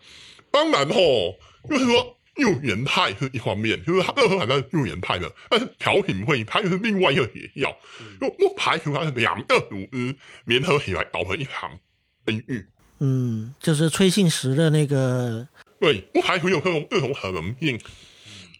[0.51, 1.37] 当然吼，
[1.71, 7.73] 就是说幼元派是一方面，就是他任何反正是幼元派的，但是调停会它又是另外一个学校，
[8.21, 11.71] 就不排除他是两个组织联合起来搞成一场
[12.25, 12.67] 悲剧。
[13.01, 15.47] 嗯，就是崔信实的那个，
[15.81, 17.79] 对，不排除有各种各种可能性。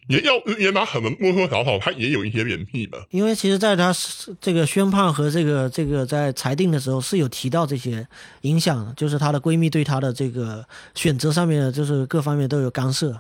[0.07, 3.07] 也要也拿可能多多少少，他也有一些联系的。
[3.09, 3.91] 因为其实，在他
[4.39, 8.07] 这个宣判和这个这个在裁定的时候，是有提到这些
[8.43, 10.63] 影响，就是她的闺蜜对她的这个
[10.95, 13.19] 选择上面的，就是各方面都有干涉，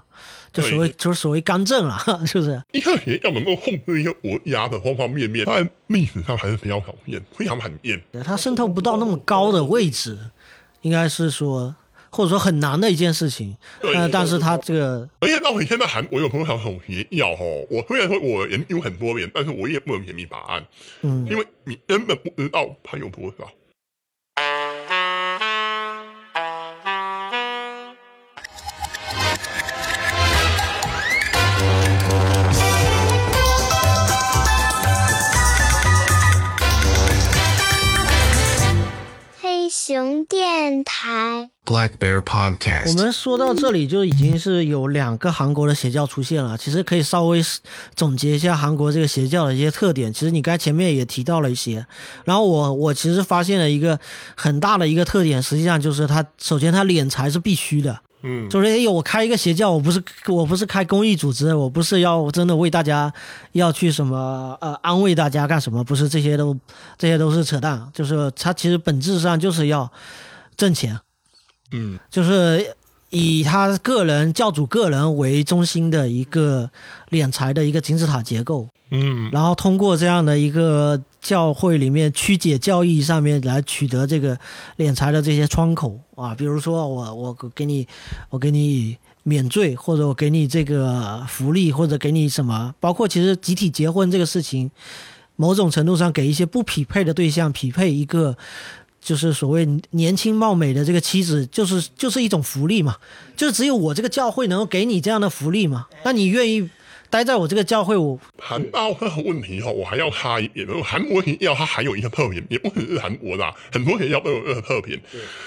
[0.52, 2.62] 就所谓就是所谓干政啊， 是不是？
[2.72, 7.98] 一个人要能够控制一个国家的方方面面，在历史上还是比较少见，非常罕见。
[8.22, 10.18] 他渗透不到那么高的位置，
[10.84, 11.74] 应该是说。
[12.16, 17.66] 或者说很难的一件事情，呃，但是他这个，而且到你现在韩我有朋友还很迷药哦？
[17.68, 20.64] 我虽然说我研究很多年，但是我也不能给你答案，
[21.02, 23.50] 嗯，因为你根本不知道它有多少。
[41.84, 42.88] Black Bear Podcast。
[42.88, 46.56] 我们说到这里就已经是有两个韩国的邪教出现了。
[46.56, 47.42] 其实可以稍微
[47.94, 50.12] 总结一下韩国这个邪教的一些特点。
[50.12, 51.84] 其实你刚才前面也提到了一些。
[52.24, 53.98] 然后我我其实发现了一个
[54.34, 58.00] 很大的一个特点，实际上就是他首先他敛财是必须的。
[58.22, 63.12] 嗯，就是哎呦，我开一个邪教，我不是我不是开公益组织，我不是要真的为大家
[63.52, 65.84] 要去什么呃安慰大家干什么？
[65.84, 66.56] 不是这些都
[66.96, 67.86] 这些都是扯淡。
[67.92, 69.92] 就是他其实本质上就是要
[70.56, 70.98] 挣钱。
[71.76, 72.76] 嗯，就是
[73.10, 76.70] 以他个人教主个人为中心的一个
[77.10, 84.38] 敛财的一个金字塔结构，嗯，然后通过这样的一个教会里面曲解教义上面来取得这个
[84.76, 85.98] 敛财的这些窗口。
[86.14, 87.86] 啊，比如说我我给你
[88.30, 94.70] 我给你免罪，或者我给你这个福利，或者给你什么，包括其实集体结婚这个事情，
[95.34, 98.36] 某种程度上给一些不匹配的对象匹配一个。
[99.04, 102.96] 就是所谓年轻貌美的这个妻子，就是就是一种福利嘛，
[103.36, 105.86] 就是只有我这个教会能够给你这样的福利嘛？
[106.04, 106.70] 那你愿意
[107.10, 107.94] 待在我这个教会？
[107.94, 114.98] 我韩道这个问题哈，我还要插一点，韩国学校它还有一个特点，也不只是韩国的，很多人要都有这个特点，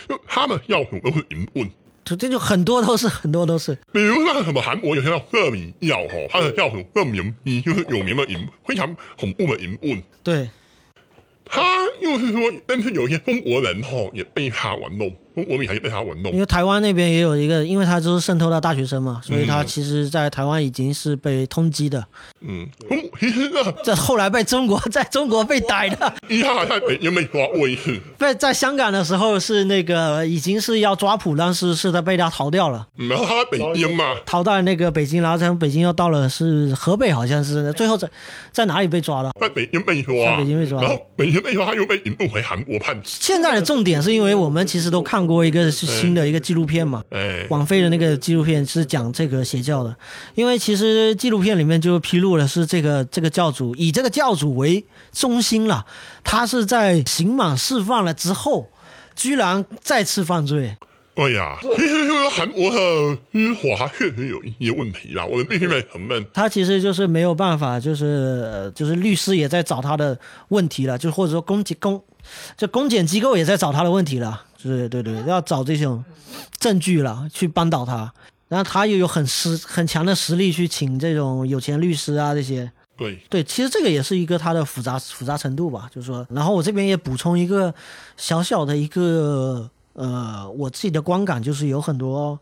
[0.08, 1.68] 就他们教主都是淫棍，
[2.06, 7.34] 这这就很多都是很多都是，比如那什么韩国有些叫色米教哈，他的教主更名，
[7.66, 10.48] 就是有名的淫，非常恐怖的淫棍，对。
[11.50, 16.32] 他又是说，但是有些中国人哈也被他玩弄，中国民也被他玩弄。
[16.34, 22.04] 因为台湾那边也有一个，因为他就是渗透到大学生嘛，所以他其实，在台湾已经是被通缉的。
[22.42, 22.68] 嗯，
[23.84, 26.12] 这后来被中国在中国被逮的。
[26.28, 27.96] 一下在北京被抓过一次。
[28.18, 32.88] 在在香港的时候是那个已经是要抓捕，但是是他被他逃掉了。
[32.96, 38.10] 然后他在北京嘛，逃到那个北京，然后从北京又到了是河北，好像是最后在
[38.52, 39.32] 在哪里被抓的？
[39.40, 40.16] 在北京被抓。
[40.16, 40.82] 在北京被抓。
[40.82, 43.00] 然后北京被抓，他又被引渡回韩国判。
[43.04, 47.04] 现在的重点是因为我们其实都看过一个是新的一个纪录片嘛，
[47.50, 49.94] 网飞的那个纪录片是讲这个邪教的，
[50.34, 53.06] 因为其实纪录片里面就披露了是这个。
[53.18, 55.88] 这个教主以这个教主为中心了，
[56.24, 58.70] 他是在刑满释放了之后，
[59.16, 60.78] 居然再次犯罪。
[61.16, 66.24] 哎呀，其实就是韩国的司法确实有一些问题啦，我们必须得承认。
[66.32, 72.00] 他其实就是没有办法，就是就是律师也在找他的问题了，就或者说公检公，
[72.56, 76.04] 就公检机构也在找他的问题了，对对对，要找这种
[76.60, 78.14] 证据了去扳倒他，
[78.50, 82.72] 然后他又有很实很强的实力去请这种有钱律师啊这些。
[82.98, 87.72] 对对，其实这个也是一个它的复杂复杂程度吧，就是说，然后我这边也补充一个
[88.18, 92.40] 小小的一个呃，我自己的观感就是有很多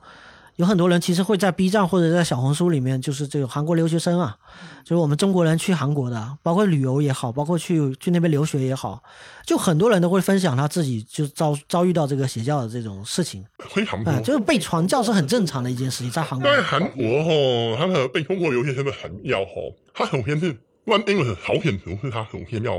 [0.58, 4.38] 有很多人其实会在 B 站或者在小红书里面，就是这个韩国留学生啊，
[4.84, 9.04] 就是我们中国人去韩国的，包括旅游也好，包括去去那边留学也好，
[9.46, 19.52] 就很多人都会分享他自己就遭遭遇到这个邪教的这种事情，非常多，就是被传教是很正常的一件事情，在韩国，在韩国哈，他们被中国留学生的传教哈。
[19.94, 20.56] 他首先是
[20.86, 22.78] 万定的朝鲜族是他首先要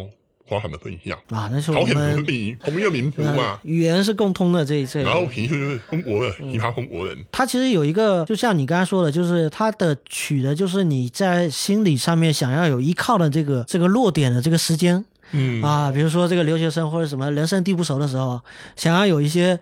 [0.48, 5.02] 发展的对象啊，那是朝鲜族是第一同一个民族嘛，语言是共通的这一这。
[5.02, 18.40] 然后平时就是中国的其他中国人，他其实有一个，就像你刚才说的，就是他的取的就是你在心理上面想要有依靠的这个这个落点的这个时间，嗯啊，比如说这个留学生或者什么人生地不熟的时候，
[18.76, 19.58] 想要有一些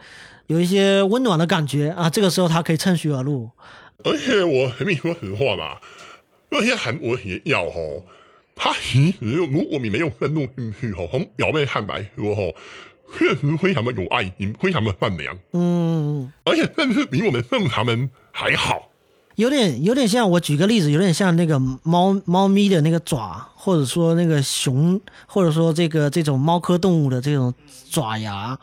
[0.47, 3.51] 有一些温暖的感觉啊，这个时候他可以趁虚而入。
[4.05, 5.81] 而且我跟你说实话吧。
[6.51, 8.05] 那些韩国也要吼，
[8.57, 12.55] 他其实如果你没有愤怒进去哦，从表面看来说哦，
[13.19, 18.91] 确实 非常的有爱心，非常的善良，嗯，而且甚至比我们正常人还好。
[19.37, 27.53] 有点有点像，我举个例子，有点像那个猫猫咪的那个爪，或者说那个熊，或者说这个这种猫科动物的这种
[27.91, 28.57] 爪牙，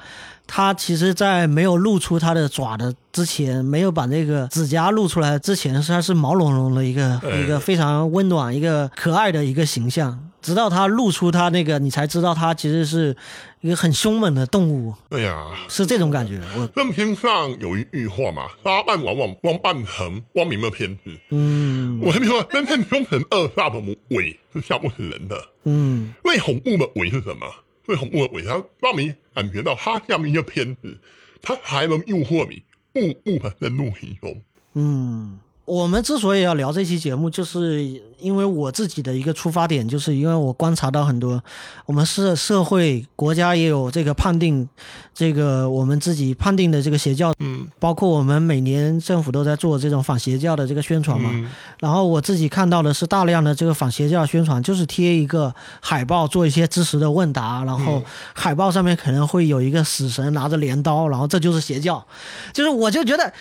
[0.53, 10.27] 它其实，在没有露出它的爪的之前，没有把那个指甲露出来之前，它是毛茸茸的一个嗯一个非常温暖、一个可爱的一个形象。
[10.41, 13.15] 直到它露出它那个，你才知道它其实是
[13.61, 16.41] 一个很凶猛的动物，对呀、是这种感觉。
[16.57, 21.17] 我圣经上有一句话嘛，撒旦往往光扮成光明的片子。
[21.29, 23.79] 嗯我跟你说，真正凶神恶煞的
[24.09, 25.37] 尾是吓不死人的。
[25.63, 27.45] 嗯最恐怖的尾是什么？
[27.91, 30.97] 被红的尾，他让你感觉到他下面一个骗子，
[31.41, 32.63] 他还能诱惑你，
[32.93, 34.41] 不不能怒平庸。
[34.75, 35.37] 嗯。
[35.71, 37.81] 我们之所以要聊这期节目，就是
[38.19, 41.41] 因为我自己的一个出发点，就是因为我观察到很多
[41.85, 44.67] 我们社社会国家也有这个判定，
[45.13, 47.65] 这个我们自己判定的这个邪教，嗯。
[47.79, 51.29] 包括我们每年政府都在做这种反邪教的这个宣传嘛。
[51.33, 51.49] 嗯。
[51.79, 58.03] 然后我自己看到的是大量的这个反邪教宣传，就是贴一个海报做一些知识的问答，然后
[58.33, 62.05] 海报上面可能会有一个死神拿着镰刀，然后这就是邪教，
[62.51, 63.31] 就是我就觉得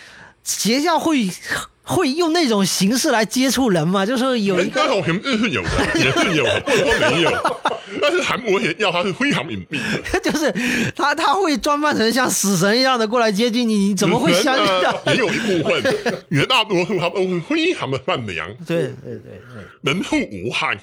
[0.44, 1.28] 邪教会
[1.82, 7.30] 会用那种形式来接触人吗，就是有一个这种形式是有的，也是有的，不是说没有。
[8.00, 9.78] 但是韩国邪教它是非常隐蔽
[10.12, 10.52] 的， 就是
[10.94, 14.90] 他他会装扮成像死神一样的过来接近你，你怎么会相信到？
[15.04, 15.82] 呃也有一部分，
[16.30, 19.40] 绝大多数他都是非常的善良，对对对
[19.82, 20.78] 人畜无害。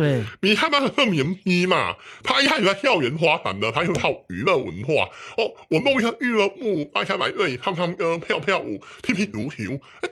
[0.00, 0.24] 对。
[0.40, 5.04] 你看那个盛明基嘛，他一开始在校园发展的，他就靠娱乐文化。
[5.36, 10.08] 哦，我弄一下娱乐部，大家来这里唱唱歌、跳跳舞、踢踢足球，哎，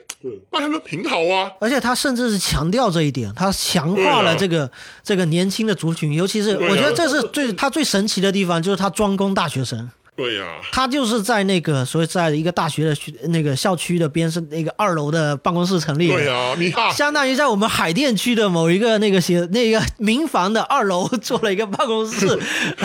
[0.51, 1.51] 那他们挺好啊。
[1.59, 4.71] 而且他甚至是强调这一点，他强化了这个、
[5.03, 6.67] 这个年轻的族群，尤其是啊。
[6.69, 9.89] 我觉得这是最他最神奇的地方，就是他专攻大学生。
[10.19, 22.37] 对呀、他就是在那个所以在一个大学的区那个校区的边是那个二楼的办公室成立的，对呀、你看，相当于在我们海淀区的某一个那个写 那个民房的二楼做了一个办公室，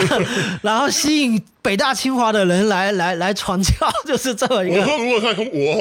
[0.63, 3.73] 然后吸引北大清华的人来 来来传教，
[4.07, 4.79] 就是这么一个。
[4.79, 5.79] 我说如果在中国吼，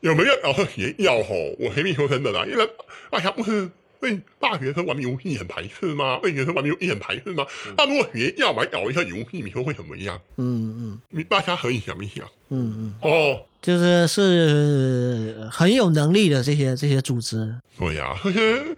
[0.00, 1.34] 有没有搞个邪教吼？
[1.58, 2.66] 我跟你说真的啦，因为
[3.10, 3.68] 大家不是
[4.00, 6.18] 对大学生玩游戏很排斥吗？
[6.22, 7.44] 对学生玩游戏很排斥吗？
[7.76, 10.18] 那如果学校来搞一下游戏，你说会怎么样？
[10.38, 13.40] 嗯嗯你大家可以想一想嗯嗯，哦。
[13.62, 17.54] 就是是很有能力的这些这些组织。
[17.78, 18.74] 对呀、可 是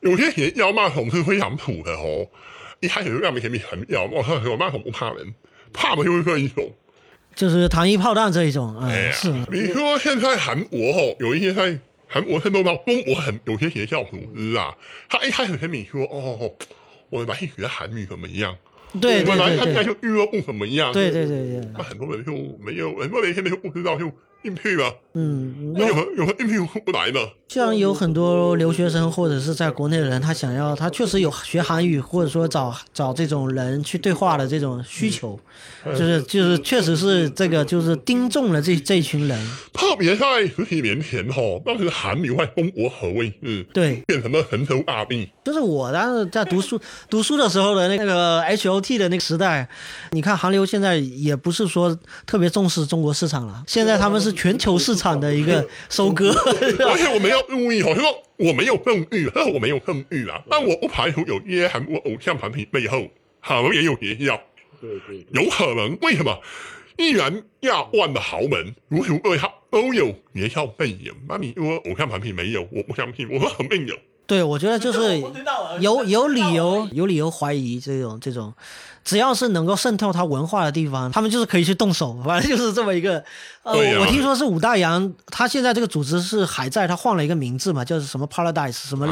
[0.00, 2.26] 有些学校骂统是非常土的哦。
[2.80, 5.32] 一开始就让你给你很屌，我说我骂统不怕人，
[5.72, 6.72] 怕的就是这一种。
[7.36, 11.78] 就是糖衣炮弹这一种，哎是，你说现在韩国哦，有一些在
[12.12, 14.76] 韩国渗透到中国很有些学校组织啊，
[15.08, 16.52] 他一开始跟你说哦，
[17.08, 18.56] 我们来学韩语怎么样？
[19.00, 20.92] 对对我们来参对对，加就娱乐不怎么样？
[20.92, 24.10] 对对对对，那很多人就没有，很多人现在就不知道就
[24.42, 26.26] 进去了，嗯，那有有。
[26.26, 27.32] 的进去出不来了。
[27.48, 35.38] 像有很多留学生或者是在国内的人，他想要，他确实有学韩语，或者说找找这种人去对话的这种需求，
[35.84, 49.68] 就是就是确实是这个就是盯中了这这一群人，特别在十几年前哈，当时韩流在中国何谓是对，变成了神州大地，就是我当时在读书读书的时候的那个 H O T 的那个时代，
[50.12, 56.30] 你看韩流现在也不是说特别重视中国市场了，现在他们是全球市场的一个收割，
[56.86, 63.08] 而且我们要注意，好像说我没有证据，但我没有证据啊，但我不排除有一些韩国偶像团体背后
[63.42, 64.40] 可能也有邪教，
[64.80, 65.96] 对对，有可能。
[66.02, 66.38] 为什么？
[66.96, 72.68] 一元亚万的豪门，如此对他都有邪教背影，那你说偶像团体没有？
[72.70, 73.96] 我不相信，我们肯定有。
[74.30, 75.20] 对，我觉得就是
[75.80, 78.54] 有有理由有理由怀疑这种这种，
[79.04, 83.24] 只要是能够渗透他文化的地方，他们就是可以去动手，反正就是这么一个。
[83.64, 89.04] 呃，我听说是武大洋，他现在这个组织是还在，他换了一个名字嘛，叫什么 Paradise 什么。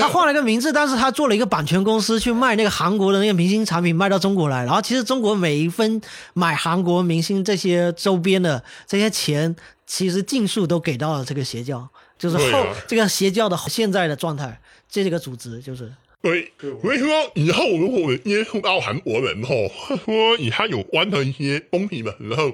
[0.00, 4.64] 他换了一个名字，但是他做了一个版权公司去卖那个韩国的那个明星产品，卖到中国来。
[4.64, 6.00] 然后其实中国每一分
[6.32, 9.54] 买韩国明星这些周边的这些钱，
[9.86, 11.86] 其实尽数都给到了这个邪教，
[12.20, 15.90] 就是后、啊这个邪教的现在的状态，这个组织就是。
[16.22, 16.52] 对，
[16.82, 19.66] 所以说以后如果我们接触到韩国人吼，
[20.04, 22.52] 说与他有关的一些东西的时候，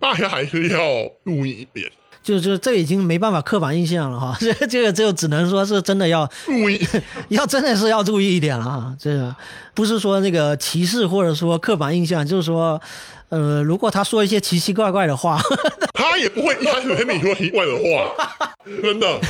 [0.00, 0.80] 大家还是要
[1.24, 1.92] 注意一点，
[2.24, 6.84] 就就这已经没办法刻板印象了哈，这 这个就只能说是真的要注意。
[7.28, 9.36] 要真的是要注意一点了哈，这个
[9.74, 12.80] 不是说那个歧视或者说刻板印象，就是说，
[13.28, 15.38] 呃，如果他说一些奇奇怪怪的话，
[15.92, 19.20] 他也不会一开始跟你说奇怪的话，真的。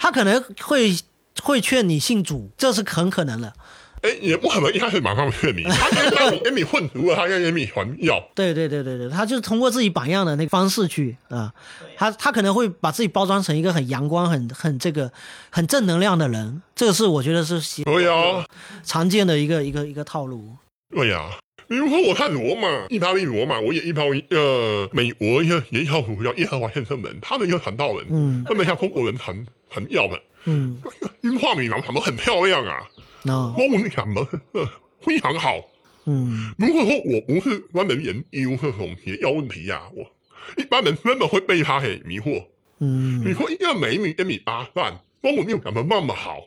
[0.00, 0.96] 他可能会
[1.42, 3.52] 会劝你信主，这是很可能的。
[4.06, 8.22] 哎，也不可能一开始马上劝你， 他先让你跟你混熟了，他再跟你还要。
[8.34, 11.52] 对对对对对，他就是通过自己榜样的那个方式去啊，
[11.96, 15.10] 他他可能会把自己包装成一个很阳光、很很这个
[15.50, 18.44] 很正能量的人，这个是我觉得是喜对呀，
[18.84, 20.56] 常见的一个一个一个套路。
[20.94, 21.28] 对呀，
[21.68, 30.80] 比如说我看罗马，意大利罗马，我也一到一个美国一个也叫主叫耶和华先生们，他们一个传道人，嗯他们像中国人传传教的，嗯，
[31.22, 32.86] 英化美男长得很漂亮啊，
[33.26, 33.52] 那。
[33.56, 34.66] 中文讲的呃
[35.00, 35.60] 非常好。
[36.06, 36.54] 嗯。
[36.56, 40.04] 如果说我不是专门研究这种邪教问题呀、我
[40.56, 42.44] 一般人真的会被他给迷惑。
[42.78, 43.20] 嗯。
[43.24, 46.38] 你嗯说一个美女跟你搭讪，中文又讲的那么好，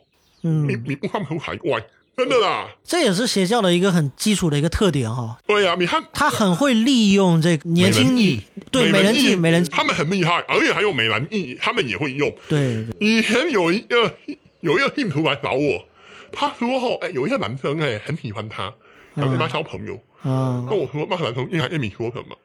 [0.42, 1.78] 嗯，你不看出才怪，
[2.16, 2.68] 真的啦。
[2.82, 12.32] 这也是邪教的一个很基础的一个特点哈、对呀、你看他很会利用这个年轻女，对美人计，美人计，他们很厉害，而且还有美人计，他们也会用。
[12.48, 14.14] 对，以前有一个
[14.60, 15.84] 有一个信徒来找我，
[16.32, 18.72] 他说哦，哎，有一个男生哎很喜欢他，
[19.16, 19.94] 想跟他交朋友。
[20.22, 22.36] 啊那我说那个男生应该跟你说什么？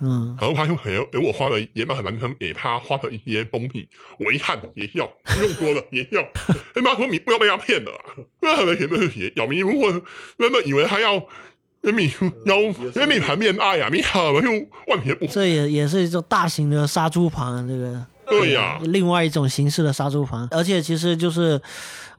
[0.00, 3.88] 嗯然后他就给给我发了一也把男生给他发了一些东西，
[4.18, 6.20] 我一看也笑，不 用说了也笑。
[6.74, 8.02] 哎妈说你不要被他骗了、啊，
[8.42, 9.46] 那很明显就是邪教。
[9.46, 9.90] 你如果
[10.36, 11.24] 真的以为他要
[11.80, 12.12] 跟你
[12.44, 12.56] 要
[12.92, 14.50] 跟你谈恋爱啊，你可能就
[14.88, 15.32] 万劫不复。
[15.32, 21.60] 这也也是一种大型的杀猪盘，这个对呀、另外一种形式的杀猪盘，而且其实就是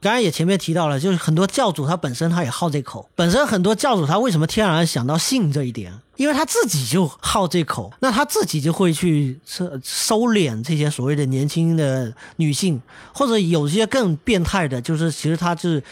[0.00, 5.92] 刚才也前面提到了，就是很多教主他本身他也好这口，本身很多教主他为什么天然想到性这一点？
[6.16, 12.80] 因为他自己就好这口，那他自己就会去收收敛这些所谓的年轻的女性，
[13.12, 15.82] 或者有些更变态的，就是其实他是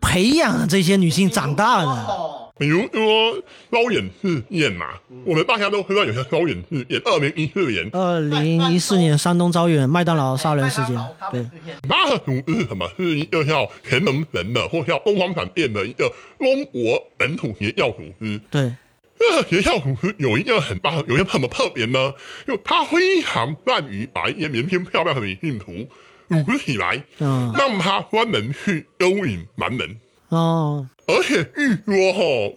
[0.00, 2.43] 培养这些女性长大的。
[2.56, 4.86] 比如说招远事件嘛，
[5.24, 10.96] 我们大家都知道有些招远事件，二零一四年，二零一四年山东招远麦当劳杀人事件，
[11.32, 11.44] 对，
[11.88, 12.88] 那个组织是什么？
[12.96, 18.40] 是一个叫全能神的，或叫东方闪电的一个中国本土邪教组织。
[18.52, 18.72] 对，
[19.18, 22.14] 这个邪教组织有一个很大，有一个什么特别呢？
[22.46, 25.72] 就他非常善于把一些年轻漂亮的女性徒
[26.28, 29.96] 组织起来，嗯，让他专门去勾引男人。
[30.28, 32.56] 哦，而且据说哈，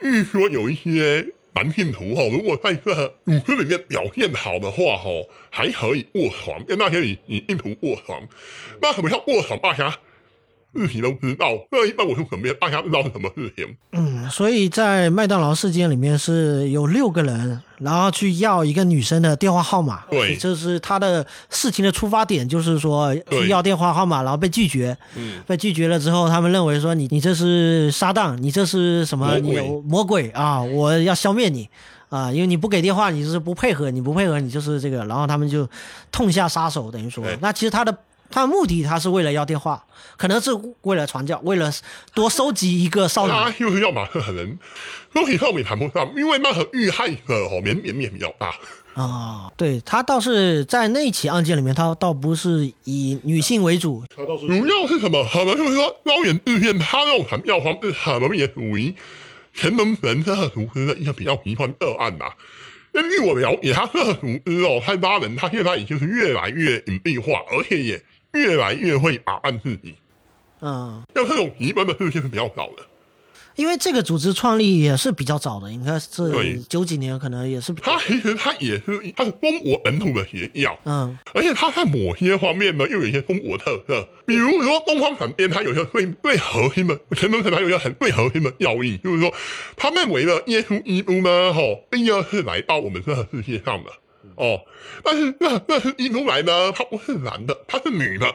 [0.00, 2.92] 据说有一些男性徒哈，如果在这
[3.24, 5.10] 组织里面表现好的话哈，
[5.50, 8.20] 还可以卧床，因为那些女女性徒卧床。
[8.82, 9.58] 那什么叫卧床？
[9.60, 9.96] 大侠
[10.74, 11.66] 自己都知道。
[11.70, 12.56] 那一般我是什么样？
[12.60, 13.76] 大家知道是什么事情？
[13.92, 20.02] 嗯，所以在麦当劳事件里面是有六个人，然后去要一个女生的电话号码。
[20.10, 24.96] 对这是他的事情的出发点，就是说去要电话号码，然后被拒绝。
[25.14, 29.26] 嗯，被拒绝了之后，他们认为说你你这是撒旦，你这是什么？
[29.26, 30.62] 魔鬼你魔鬼啊！
[30.62, 31.68] 我要消灭你
[32.08, 32.30] 啊！
[32.30, 35.04] 因为你不给电话，你就是不配合，你不配合，你就是这个。
[35.06, 35.68] 然后他们就
[36.10, 37.96] 痛下杀手，等于说，那其实他的
[38.30, 39.84] 他的目的，他是为了要电话，
[40.16, 40.50] 可能是
[40.82, 41.72] 为了传教，为了
[42.14, 43.54] 多收集一个少他女。
[43.58, 44.58] 就是要把这个人
[45.12, 48.54] 说起后面谈不上，因为那个遇害者哦，年龄也比较大。
[48.94, 55.22] 啊，对他倒是在那起案件里面，他倒不是以女性为主，主要是什么？
[55.30, 58.94] 可能就是说，高远日片他那种传教方式，可能也属于
[59.52, 62.24] 全能神这个组织的一个比较极端个案呐、
[62.90, 68.02] 根据我了解，他这个组织哦，汉巴人他现在已经是越来越隐蔽化，而且也
[68.36, 69.94] 越来越会打扮自己。
[70.60, 72.82] 嗯，像这种极端的事情是比较少的。
[73.56, 84.06] 因为这个组织创立也是比较早的，应该是对九几年，可能也是，他其实它也是，它是中国本土的邪教，嗯而且它在某些方面呢，又有一些中国特色。
[84.26, 89.32] 比如说东方闪电，它有一个最最核心的，全能神它有一个很最核心的教义，就是说，
[89.74, 93.90] 他认为呢，耶稣基督呢，吼，第二次来到我们这个世界上的，
[94.36, 94.60] 哦，
[95.02, 98.34] 但是那那是基督来呢，他不是男的，他是女的，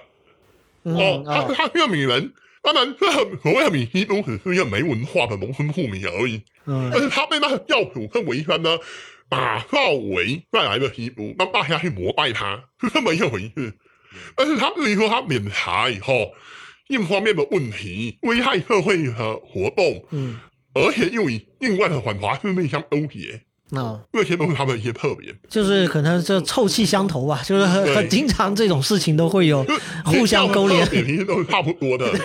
[0.84, 2.34] 嗯哦，他啊是他是个女人。
[2.64, 6.44] 当然， 这个所谓的米基督只是一个没文化的农村妇女而已。
[6.66, 8.78] 嗯但是他被那个教主跟维山呢
[9.28, 13.74] 打造为带来的基督，让大家去膜拜他，是这么一回事。
[14.36, 16.34] 但是他至于说他免财以后，
[16.88, 20.40] 性方面的问题危害社会和活动，嗯，
[20.76, 23.42] 而且又以另外的反华势力相勾结，
[23.72, 25.34] 那这些都是他们的一些特别。
[25.50, 29.66] 就是可能就臭气相投吧， 就是很很经常这种事情都会有
[30.06, 30.86] 互相勾连
[31.26, 32.12] 都是差不多的。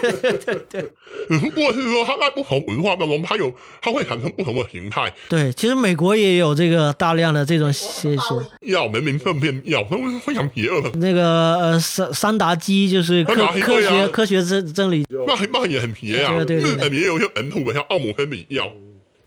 [1.28, 5.12] 只不过是说他在不同文化当中，它有它会产生不同的形态。
[5.28, 8.22] 对，其实美国也有这个大量的这种些些
[8.62, 10.90] 要人民圣变要都是非常邪恶的。
[10.99, 16.34] 那个呃三三达基就是科科对啊学科学真真理，那那也很邪啊！
[16.44, 18.70] 对对对日本也有一些本土的，像奥姆真理教，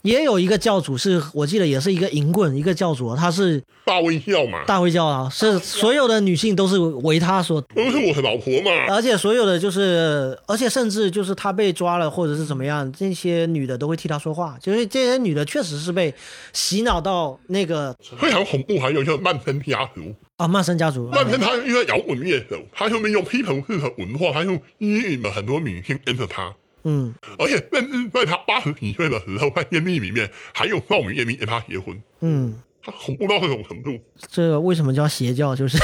[0.04, 8.72] 也有一个教主是，我记得也是一个银棍，一个教主，他是大微笑嘛，大卫教啊，是所有的女性都是为他所，都是我的老婆嘛。
[8.88, 16.14] 而且所有的就是，而且甚至就是他被抓了或者是怎么样，这些女的都会替他说话，就是这些女的确实是被
[16.54, 26.56] 洗脑到那个非常恐怖，还有一个曼森家族，啊曼森家族，曼森他因为摇滚乐手，他就没有披头士的文化，他又吸引了很多女性跟着他。
[26.84, 32.56] 嗯而且甚至在他八十几岁的时候，在监狱里面还有少女愿意跟他结婚，嗯。
[32.82, 34.00] 他恐怖到这种程度。
[34.32, 35.54] 这个为什么叫邪教？
[35.54, 35.78] 就是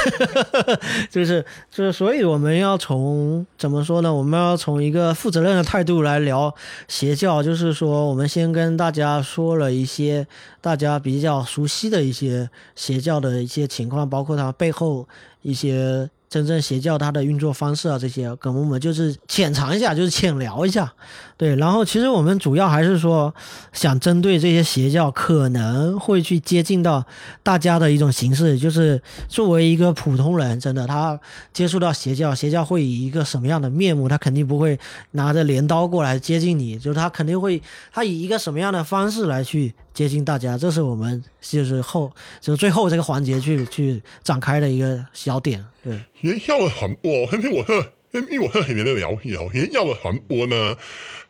[1.12, 4.12] 就是就是，所以我们要从怎么说呢？
[4.12, 6.52] 我们要从一个负责任的态度来聊
[6.88, 10.26] 邪教，就是说，我们先跟大家说了一些
[10.62, 15.06] 大家比较熟悉的一些邪教的一些情况，包括它背后
[15.42, 20.92] 一些真正邪教它的运作方式啊，这些，跟我们就是浅尝一下，就是浅聊一下。
[21.36, 23.34] 对，然后其实我们主要还是说，
[23.72, 27.04] 想针对这些邪教可能会去接近到
[27.42, 31.18] 大家的一种形式，就是作为一个普通人，真的他
[31.52, 34.08] 接触到邪教，邪教会以一个什么样的面目？
[34.08, 34.78] 他肯定不会
[35.12, 37.62] 拿着镰刀过来接近你，就是他肯定会
[37.92, 45.64] 他以一个什么样的方式来去接近大家，这是我们就是后就是最后这个环节去去展开的一个小点。
[45.82, 50.76] 对，学校的传播，因为我是因为我这里面的了解哦，学校的传播呢，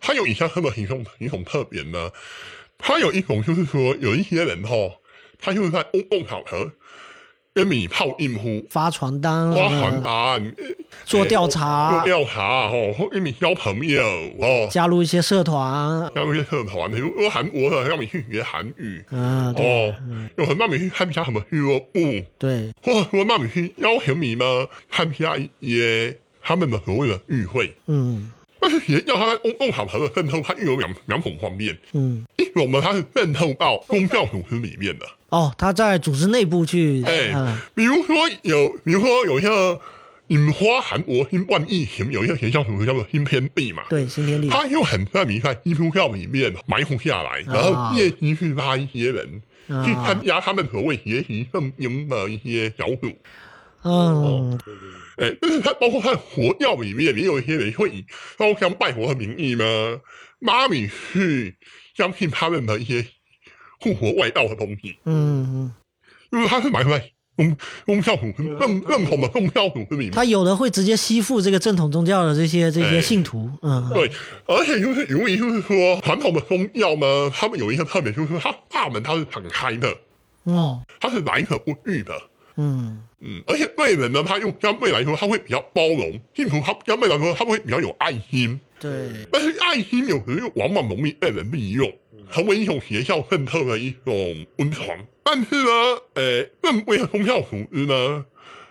[0.00, 2.10] 它有以下这么很种一种特点呢，
[2.76, 4.74] 它有一种就是说，有一些人哈、
[5.38, 6.72] 他就是在公共场合
[7.56, 10.54] 跟你泡硬呼、发传单发传单、
[11.06, 11.90] 做调查。
[11.90, 14.02] 做查，调查哦，或跟你交朋友
[14.38, 19.02] 哦，加入一些社团，加入一些社团，比如说韩国的让你去学韩语。
[19.10, 19.64] 嗯，对。
[19.64, 19.94] 哦，
[20.36, 21.98] 有人让你去参加什么俱乐部，
[22.38, 27.74] 对，或者说让你去邀请你们参加一些他们的所谓的聚会。
[27.86, 28.30] 嗯
[28.66, 31.78] 但是邪教它在公共场合的渗透，他又有两两种方面。
[31.92, 32.24] 嗯。
[32.36, 39.78] 一种呢，它是渗透到宗教组织里面的，哦，他在组织内部去，哎、比如说有，比如说有一个
[40.28, 49.42] 引发韩国新冠疫情，有一个学校组织叫做新天地嘛，对，新天地，他又很在迷在基督教里面埋伏下来，然后借机去拉一些人、
[49.84, 53.12] 去参加他们所谓学习圣经的一些小组。
[53.88, 54.58] 嗯，
[55.18, 58.04] 哎，但是他包括他的佛教里面，也有一些人会以
[58.36, 59.64] 烧香拜佛的名义呢，
[60.40, 61.56] 妈咪去
[61.96, 63.06] 相信他们的一些
[63.80, 65.72] 护佛外道的东西，嗯，
[66.32, 70.10] 因为他是埋伏在宗宗教组织正正统的宗教组织里面。
[70.10, 73.00] 他有的会直接吸附这个正统宗教的这些这些哎。
[73.00, 74.10] 信徒，嗯，对，
[74.46, 79.94] 而且就是由于就是说传统的宗教呢，他们有一个特点，就是说他大门它是敞开的，
[80.44, 82.12] 哦，它是来者不拒的。
[82.56, 88.90] 嗯，嗯，而且对人呢，他又相对来说他会比较包容，信徒他相对来说他会比较有爱心，对，
[89.30, 91.92] 但是爱心有时又往往容易被人利用，
[92.30, 94.96] 成为一种邪教渗透的一种温床。
[95.22, 95.70] 但是呢，
[96.14, 98.24] 呃，正规的宗教组织呢，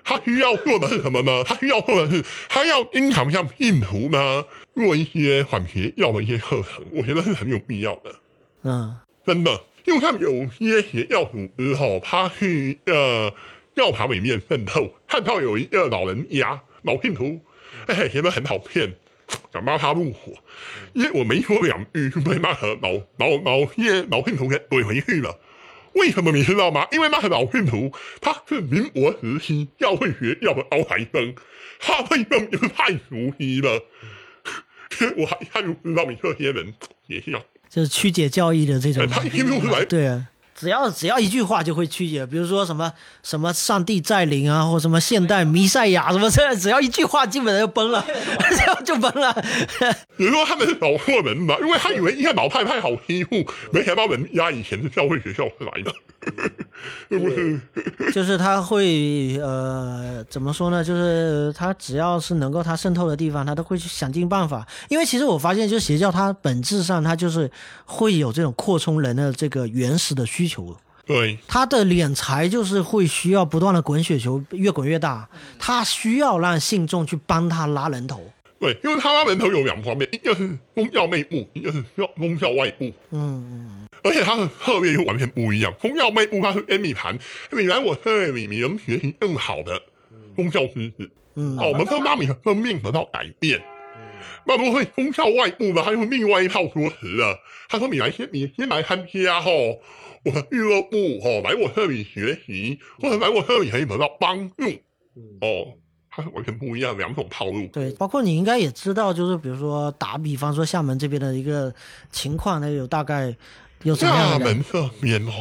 [0.03, 1.43] 他需要做的是什么呢？
[1.43, 8.15] 他需要做的是，他要经常向信徒呢做一些反邪教的一些课程，我觉得是很有必要的。
[8.63, 13.31] 嗯，真的，就像有些邪教组织哈，他去呃
[13.75, 17.41] 教堂里面奋斗，看到有一个老人家老信徒，
[17.87, 18.93] 哎，觉得很好骗，
[19.51, 20.31] 想拉他入伙，
[20.93, 25.37] 因为我没说两句就被那个老老老些老信徒给怼回去了。
[25.93, 26.87] 为什么你知道吗？
[26.91, 31.35] 因为那个老信徒他是民国时期教会学要的高材生，
[31.79, 33.81] 他对政治太熟悉了，
[34.89, 36.73] 所以我还一看就知道你这些人
[37.07, 37.43] 邪教。
[37.69, 40.27] 就是曲解教义的这种哎，他一听不出来，对啊。
[40.57, 42.91] 只要只要一句话就会曲解，比如说什么
[43.21, 48.05] 什么上帝在临啊，或什么现代弥赛亚什么这，只要一句话基本上就崩了，
[48.39, 49.35] 然后就崩了。
[50.15, 51.57] 你说他们是搞错门吧？
[51.59, 55.93] 因为他以为一个老派派好欺负，没想到门压以前的教会学校来的，
[58.13, 60.83] 就是他会呃怎么说呢？
[60.83, 64.67] 就是他只要是能够他渗透的地方，他都会去想尽办法。
[64.89, 67.49] 因为其实我发现，就是邪教它本质上它就是
[67.85, 70.75] 会有这种扩充人的这个原始的需求。
[71.05, 75.29] 对，他的敛财就是会需要不断的滚雪球，越滚越大。
[75.59, 78.21] 他需要让信众去帮他拉人头。
[78.59, 85.73] 对，因为他那人头有两方面，一个是宗教内部，一个是教宗教外部，嗯而且他的策略又完全不一样。
[85.79, 87.17] 宗教内部他是跟你谈，
[87.51, 89.81] 你来我这里，你能学习更好的
[90.35, 93.61] 宗教知识，嗯哦，我们都让你的生命得到改变。
[94.47, 97.39] 那如果会宗教外部呢，他用另外一套说辞了。
[97.67, 99.51] 他说：“你来先，你先来参加吼
[100.23, 104.55] 我的俱乐部吼，来我这里学习，或者来我这里可以得到帮助。”
[105.41, 105.73] 哦，
[106.15, 107.67] 它是完全不一样的两种套路。
[107.73, 111.73] 对，包括你应该也知道，就是比如说打比方说厦门这边的一个
[112.09, 113.35] 情况，那有大概
[113.83, 114.45] 有什么样的？
[114.45, 115.31] 厦门这边哦，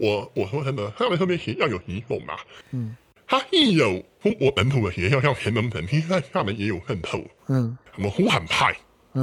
[0.00, 2.34] 我我说真的，厦门这边学校有几种嘛？
[2.72, 2.96] 嗯
[3.28, 7.20] 它既有中国本土的学校，像前门本，其实在厦门也有渗透。
[7.48, 8.76] 嗯什么呼喊派，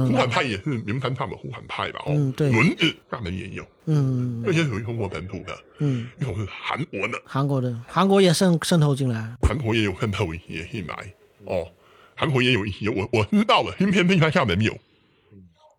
[0.06, 2.00] 呼嗯喊派也是名山上的呼喊派吧？
[2.06, 9.36] 哦，嗯对轮子厦门也有，嗯那些属于中国本土的，嗯，一种是韩国的，韩国的韩国也渗渗透进来。
[9.42, 11.14] 韩国也有渗透一些进来。
[11.46, 11.70] 哦，
[12.14, 14.76] 韩国也有一些，我我知道了，今天并在厦门有，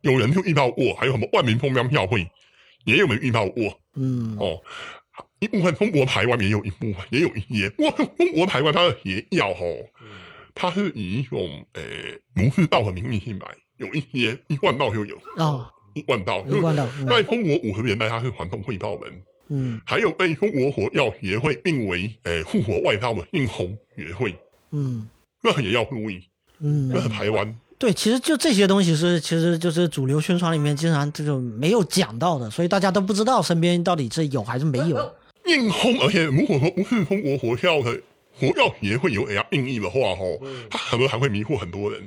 [0.01, 2.29] 有人就遇到过，还有什么万民中央教会，
[2.85, 3.79] 也有人遇到过。
[3.95, 4.61] 嗯哦，
[5.39, 7.69] 一部分中国台湾也有一部分，也有一些。
[7.71, 9.65] 不过中国台湾它的邪教吼，
[10.53, 13.47] 它是以一种诶儒释道的名义进来，
[13.77, 24.35] 有一些一贯道就有，哦，一贯道，一贯道就是在中国五十年代它是传统会道门，嗯还有被中国火药协会定为诶护国外道的应红学会，
[24.71, 25.07] 嗯
[25.41, 26.21] 那也要注意，
[26.91, 27.55] 这是嗯，台湾。
[27.77, 35.15] 对，其实就这些东西是，其实就是主流宣传里面经常这种没有讲到的，所以大家都不知道身边到底是有还是没有。
[35.45, 38.01] 硬轰，而且如果说不是中国佛教的
[38.39, 42.01] 佛教协会有人家定义的话，吼，他可能还会迷惑很多人。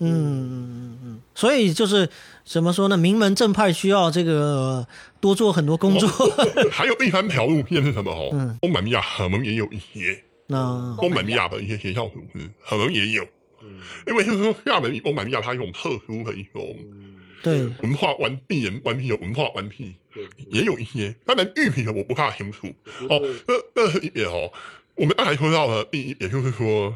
[0.00, 2.08] 嗯嗯嗯嗯，所以就是
[2.44, 2.96] 怎么说呢？
[2.96, 4.86] 名门正派需要这个
[5.20, 6.08] 多做很多工作。
[6.70, 8.10] 还有第三条路线是什么？
[8.10, 13.22] 哦，嗯东南亚可能也有一些那东南亚的一些学校组织，可能也有。
[13.60, 16.76] 嗯因为就是说，厦门与东南亚它有种特殊的一种
[17.42, 19.94] 对，文化关地缘关系有文化关系，
[20.50, 21.14] 也有一些。
[21.26, 22.66] 当然，具体的我不大清楚。
[23.08, 24.50] 哦，这这是一点哦。
[24.94, 26.92] 我们刚才说到的第一，也就是说，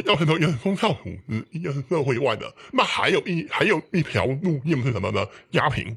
[0.00, 5.26] 要是说一个是宗教组织，一个是社会外的，那还有一还有一条路径是什么呢？
[5.50, 5.96] 家庭，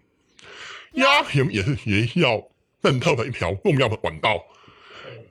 [0.93, 2.43] 家庭也是学校
[2.83, 4.43] 渗透的一条重要的管道。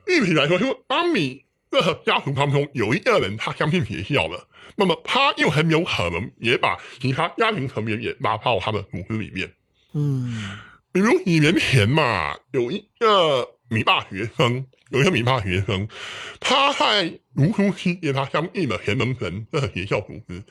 [0.05, 9.51] 具体来说，就是当你这个家族当中有一个人他相信学校了，那么他又很有可能也把其他家庭成员也拉到他的组织里面。
[9.93, 10.57] 嗯
[10.95, 15.85] 比如几年前嘛，有一个米大学生，有一个米大学生，
[16.39, 20.41] 他在读书期间，他相信了贤能神这个学校组织，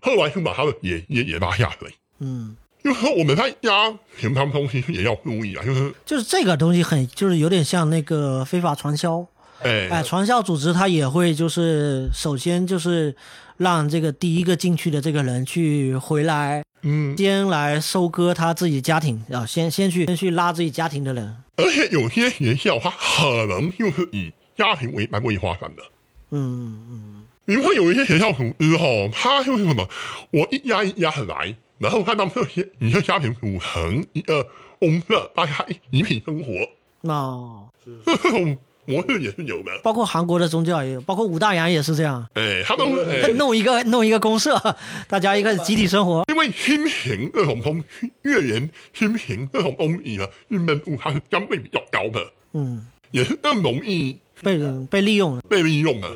[0.00, 1.92] 后来就把他的爷爷也拉下水。
[2.20, 9.26] 嗯，就是说我们在家庭当中其实也要注意啊，就是就是这个东西很，就是有点像那个非法传销。
[9.58, 13.14] 哎、哎，传销组织它也会就是首先就是
[13.58, 21.36] 让这个第一个进去的这个人去回来，嗯，先来收割他自己家庭啊，先先去先去拉自己家庭的人。
[21.56, 25.82] 而且有些学校他可能就是以家庭为单位发展的。
[26.30, 29.88] 嗯嗯比如说有一些学校组织哈，他就是什么，
[30.30, 34.46] 我一家一家来，然后看到这些你的家庭组成一个
[34.78, 36.52] 公社，大家一一起生活，
[37.00, 37.68] 那、
[38.22, 38.56] 这种
[38.90, 39.70] 模式也是有的。
[39.82, 44.58] 包括韩国的宗教也有，包括五大洋也是这样，哎，他们哎，弄一个弄一个公社，
[45.08, 46.24] 大家一个集体生活。
[46.28, 52.20] 因为新型这种东西，月圆新型这种东西呢，运动度它是相对比较高的，
[52.54, 56.08] 嗯，也是更容易被人被利用了，被利用了。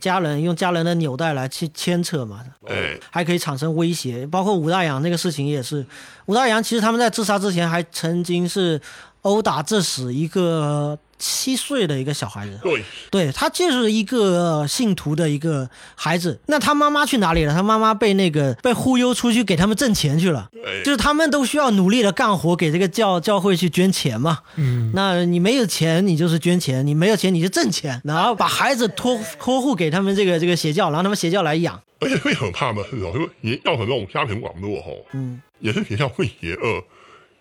[0.00, 4.26] 家人用家人的纽带来去牵扯嘛，哎，还可以产生威胁。
[4.26, 5.84] 包括武大洋那个事情也是，
[6.24, 8.80] 武大洋其实他们在自杀之前还曾经是
[9.22, 12.58] 殴打致死一个七岁的一个小孩子。
[12.62, 17.52] 对，对他就是一个信徒的一个孩子，那他妈妈去哪里了？
[17.54, 24.38] 他妈妈被那个被忽悠出去给他们挣钱去了，哎，就是他们都需要努力的干活，给这个教教会去捐钱嘛。
[24.56, 31.78] 嗯，那你没有钱，你就是捐钱；你没有钱，你就挣钱，然后把孩子托托付给他们这个这个邪教，然后他们邪教来养。
[32.00, 36.82] 而且最可怕的是哦，就是学校的那种家庭网络哦，嗯，也是学校会邪恶，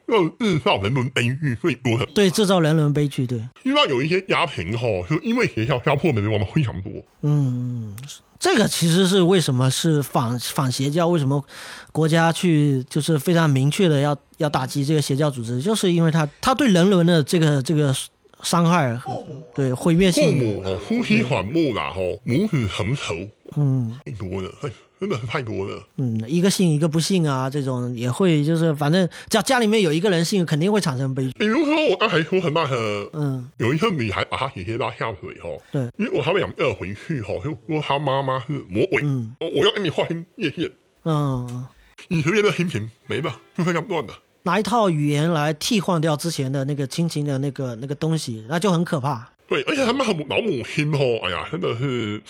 [0.09, 2.05] 又制造人伦悲剧最多的。
[2.13, 3.27] 对，制造人伦悲剧。
[3.27, 6.91] 对，希望有一些家庭哈、哦，就因为学校家破人亡的非常多。
[7.21, 7.95] 嗯，
[8.39, 11.07] 这个其实是为什么是反反邪教？
[11.07, 11.43] 为什么
[11.91, 17.93] 国家去就是非常明确的要要打击这个邪教组织，就是因为他他对人伦的这个这个
[18.41, 19.21] 伤害和
[19.53, 20.37] 对毁灭父性。
[20.37, 23.13] 母哦，夫妻反目啦，吼，母子成仇，
[23.57, 24.69] 嗯太多了，哎，
[24.99, 25.81] 真的是太多了。
[25.97, 31.31] 嗯，一个信一个不信啊，这种也会就是反正只要家里面有一个人信，肯定会产生悲剧。
[31.39, 40.69] 比如说我刚才说很那个，嗯，有一个女孩把她姐姐拉下水哈、哦，对，因为我他们两个回去哈、哦，就说她妈妈是魔鬼，嗯哦我要给你划清界限，
[41.05, 41.65] 嗯，
[42.09, 44.13] 你随便的心情没了，就这样断的。
[44.43, 49.29] 拿一套语言来替换掉之前的那个亲情的那个那个东西，那就很可怕。
[49.49, 52.21] 对，而且他们很老母亲哦，哎呀，真的是，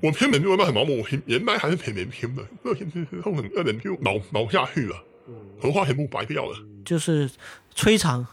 [0.00, 4.96] 我偏偏就那很老母亲，原来还是挺年轻的，这现在是后很个人就老老下去了，
[5.60, 7.28] 荷花全部白掉了，就是
[7.74, 8.24] 摧残，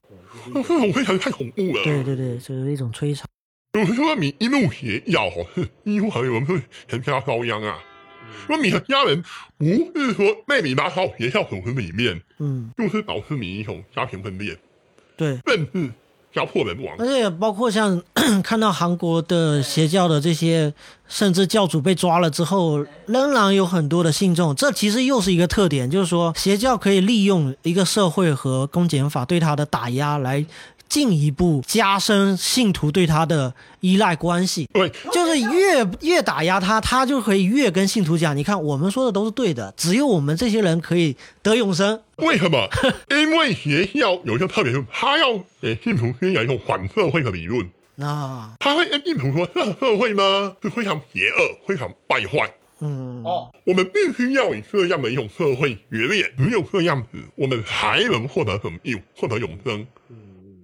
[0.53, 1.83] 这种非常太恐怖了。
[1.83, 3.25] 对对对，就是一种摧残。
[3.73, 7.83] 有人说你一路邪教哦，是几乎很有人会全家遭殃啊。
[8.47, 9.23] 说米和家人
[9.57, 9.65] 不
[9.99, 14.55] 是说被你拉到学校组织里面，嗯就是导致米英雄家庭分裂。
[15.17, 15.89] 对，甚至
[16.35, 16.95] 家破人亡。
[16.99, 18.01] 而且包括像
[18.43, 20.73] 看到韩国的邪教的这些，
[21.07, 24.55] 甚至教主被抓了之后，仍然有很多的信众。
[24.55, 30.45] 这其实又是一个特点，就是说邪教可以利用一个社会和公检法对他的打压来。
[30.95, 41.99] 进一步加深信徒对他的依赖关系，对，就是越越打压他，他就可以越跟信徒讲，你看我们说的都是对的，只有我们这些人可以得永生。
[42.19, 42.69] 为什么？
[43.11, 47.69] 因为邪教有一个特别，他要给信徒宣扬一种反社会的理论。
[47.95, 52.49] 那他会跟信徒说，这个社会呢是非常邪恶、非常败坏。
[52.79, 58.79] 嗯，哦，我们必须要以这样的一种社会决裂，只有这样子，我们才能获得什么？
[59.17, 59.85] 获得永生。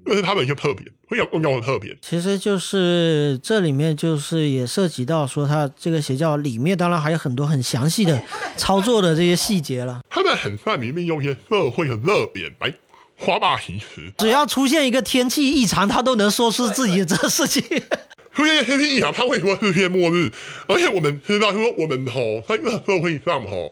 [0.05, 1.95] 这是他们一些特点，非常重要的特别。
[2.01, 8.21] 其实就是这里面就是也涉及到说，他这个邪教里面当然还有很多很详细的
[8.57, 10.01] 操作的这些细节了。
[10.09, 12.73] 他们很善于利用一些社会的热点来
[13.19, 14.11] 夸大其词。
[14.17, 17.63] 只要出现一个天气异常，他都能说出自己的这个事情。
[18.33, 20.31] 出现天气异常，他会说世界末日。
[20.67, 23.71] 而且我们知道，说我们吼在这个社会上吼。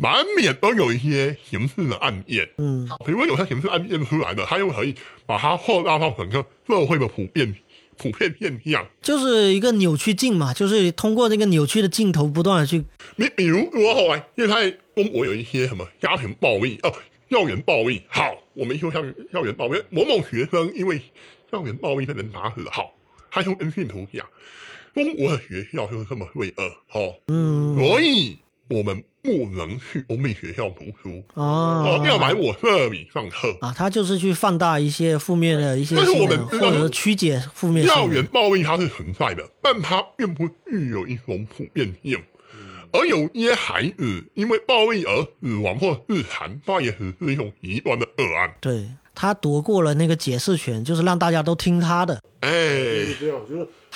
[0.00, 4.94] 难免都有一些刑事的案件，嗯，比如有些刑事案件出来的，他又可以
[5.26, 7.52] 把它扩大到整个社会的普遍
[7.96, 12.84] 普遍现象，就是一个扭曲镜嘛，就是通过这个扭曲的镜头不断的去。
[13.16, 16.92] 你比如说，后来因为在中国有一些什么家庭暴力哦，
[17.28, 21.02] 校园暴力，好，我们说像校园暴力，某某学生因为
[21.50, 22.94] 校园暴力被人打死了，好，
[23.32, 24.24] 他用恩信图讲，
[24.94, 28.38] 中国的学校就是这么罪恶，哦，嗯，所以。
[28.70, 33.74] 我们不能去欧美学校读书哦，要来我这里上课啊。
[33.76, 37.86] 他就是去放大一些负面的一些，但是我们或者曲解负面。
[37.86, 42.18] 校园暴力它是存在的，但它并不具有一种普遍性。
[42.90, 48.54] 而有些孩子因为暴力而死亡或自残，那也只是一种极端的恶案。
[48.62, 48.86] 对。
[49.20, 52.22] 他夺过了那个解释权，就是让大家都听他的。
[52.38, 53.04] 哎，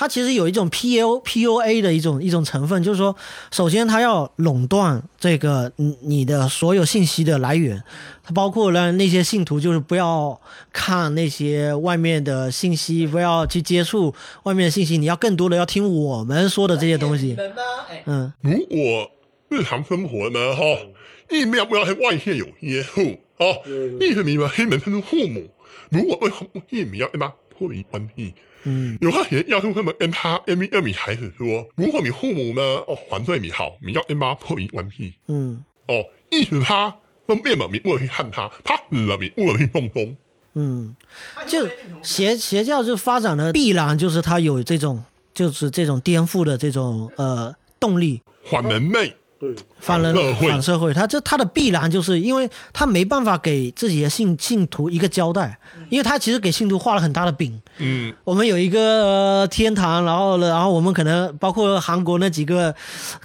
[0.03, 3.15] 他其实有一种 P O P U A 的一种一种成分，就是说，
[3.53, 7.81] 首先它要垄断这个你你的所有信息的来源，
[8.25, 10.41] 它包括让那些信徒就是不要
[10.73, 17.37] 看那些外面的信息，不要去接触外面的信息，你要更多的要听我们说的这些东西。
[18.07, 19.09] 嗯，如果
[19.51, 20.65] 日常生活呢，哈，
[21.31, 23.01] 一面不要和外界有接触。
[23.39, 23.63] 哦，
[24.01, 25.49] 意思明白，黑门他是父母，
[25.91, 28.35] 如果对父母你要跟他脱离关系，
[28.65, 36.97] 嗯，有些人要是这么跟他跟你跟你孩子说，如果你父母呢，哦，还对你好，你要跟他脱离关系，嗯，哦，意思他
[37.27, 40.17] 都面了，你不能去看他，他死了，你不能去送终，
[40.55, 40.95] 嗯，
[41.47, 41.69] 就
[42.03, 45.03] 邪邪教就发展的必然就是他有这种
[45.35, 49.15] 就是这种颠覆的这种呃动力，反人类。
[49.83, 55.59] 反人反社会，他这他的必然就是因为他没办法给自己的信信徒一个交代，
[55.91, 57.61] 因为他其实给信徒画了很大的饼。
[57.78, 62.72] 嗯，我们有一个天堂，然后呢然后我们可能包括韩国那几个，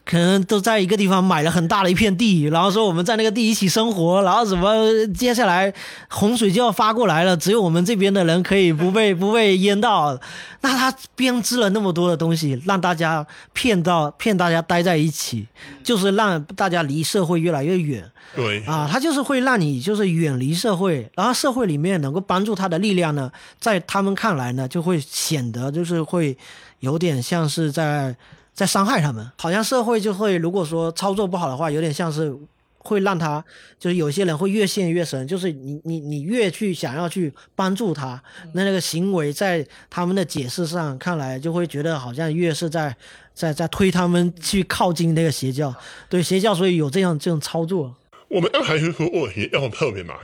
[0.03, 5.71] 可能都在一个地方买了很大的一片地，然后说我们在那个地一起生活，然后怎么接下来
[6.09, 10.19] 洪水就要发过来了，只有我们这边的人可以不被不被淹到。
[10.61, 15.45] 那他编织了那么多的东西，让大家骗到骗大家待在一起，
[15.83, 18.09] 就是让大家离社会越来越远。
[18.35, 26.37] 对啊，他就是会让你就是远离社会，然后社会里面能够帮助他的力量呢，在他们看来呢，就会显得就是会
[26.79, 28.15] 有点像是在
[28.53, 32.35] 在伤害他们，好像社会就会如果说操作不好的话，有点像是。
[32.79, 33.43] 会让他
[33.77, 38.23] 就是有些人会越陷越深，就是你你你越去想要去帮助他，
[38.53, 42.95] 那那个行为在他们的解释上看来就会觉得好像越是在
[43.37, 45.71] 在在推他们去靠近那个邪教，
[46.09, 47.95] 对邪教，所以有这样这种操作。
[48.29, 50.15] 我们刚才是说过邪教特别嘛，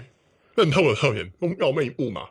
[0.56, 2.22] 认透的特点，宗教内部嘛，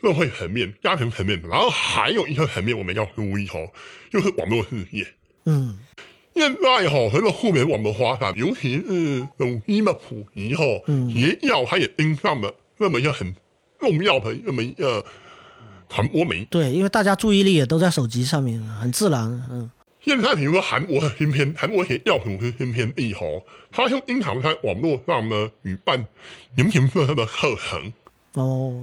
[0.00, 3.68] 社会层面、家庭层面，然后还有一个层面我们要注意哦，
[4.12, 5.04] 就是网络世界。
[5.46, 5.76] 嗯。
[6.34, 10.64] 现在哈，随着互联网的发展，尤其是手机的普及哈，
[11.12, 13.34] 邪教它也跟上了那么一个很
[13.78, 15.04] 重要的那么一个
[15.90, 16.42] 传播媒。
[16.46, 19.24] 对，因为大家注意力也都在手机上面，很自然。
[19.50, 19.70] 嗯。
[20.04, 26.04] 现在比如说韩国的新片，韩国写药品是新片帝吼，他就经常在网络上呢举办
[26.56, 27.92] 形形色色的课程。
[28.34, 28.74] 哦。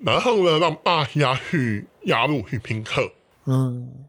[0.00, 3.12] 然后呢，让大家去加入去听课。
[3.44, 4.06] 嗯。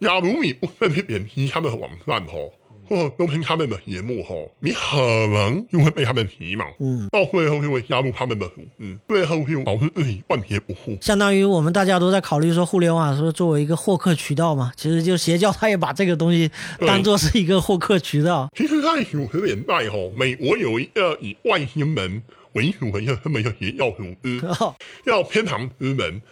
[0.00, 2.50] 假如你不去点击他们的网站哦，
[2.88, 10.96] 或者收听他们的节目后，你可能就会被他们洗脑，嗯，到最后就会加入他们的组织，最后就导致自己万劫不复。
[11.00, 18.50] 相当于我们大家都在考虑说，互联网说作为一个获客渠道嘛，其实就邪教他也把这个东西当做是一个获客渠道。
[18.56, 22.22] 其实，在九十年代哦，美国有一个以外星人
[22.52, 24.74] 为主的一个这么一个邪教组织， 哦
[25.04, 26.22] 叫天堂之门。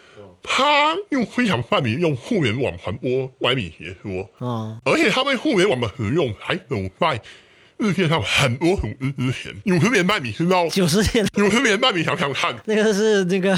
[0.43, 7.19] 他用非常快的用互联网传播歪理邪说，哦，而且他们互联网的使用还走在
[7.79, 9.53] 世界上很多组织之前。
[9.65, 13.57] 九十年代你知道，九十年九十年代你想想看，那个是那个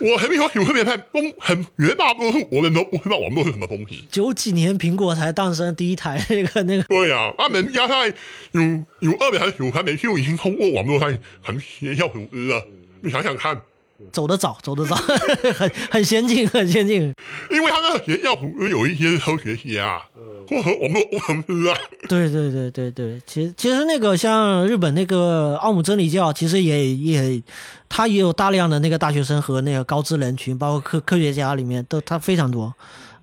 [0.00, 4.04] 我还没说九十年代中很绝大多数我们都不知道网络是什么东西。
[4.10, 8.08] 九几年苹果才诞生第一台那个那个，对呀、啊，他们家在
[8.52, 8.62] 有
[9.00, 12.62] 有二年还是九三年就已经通过网络在很学校组织了。
[13.02, 13.60] 你想想看，
[14.12, 14.94] 走得早，走得早，
[15.54, 17.14] 很很先进，很先进。
[17.50, 20.02] 因为他那个邪教组织有一些科学家
[20.48, 21.76] 或者网络工程师啊，
[22.08, 27.42] 对对对对对，其实其实那个像日本那个奥姆真理教，其实也也，
[27.88, 32.72] 他也有大量的那个大学生和那个高知人群，包括科科学家里面都他非常多。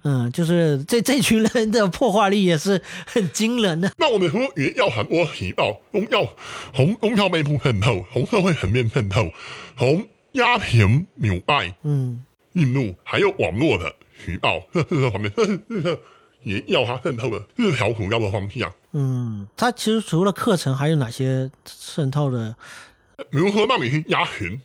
[0.06, 3.90] 嗯，就是这这群人的破坏力也是很惊人的。
[3.98, 6.28] 那我们说也要很多提到宗教
[6.74, 9.32] 红宗教内部渗透，红社会层面渗透，
[9.80, 12.24] 从家庭纽带嗯
[12.54, 16.00] 印度，还有网络的渠道，这四个方面，这是这个
[16.42, 18.74] 也要他渗透的四条主要的方向。
[18.92, 22.56] 嗯，他其实除了课程，还有哪些渗透的
[23.32, 24.60] 比如说让你去压群，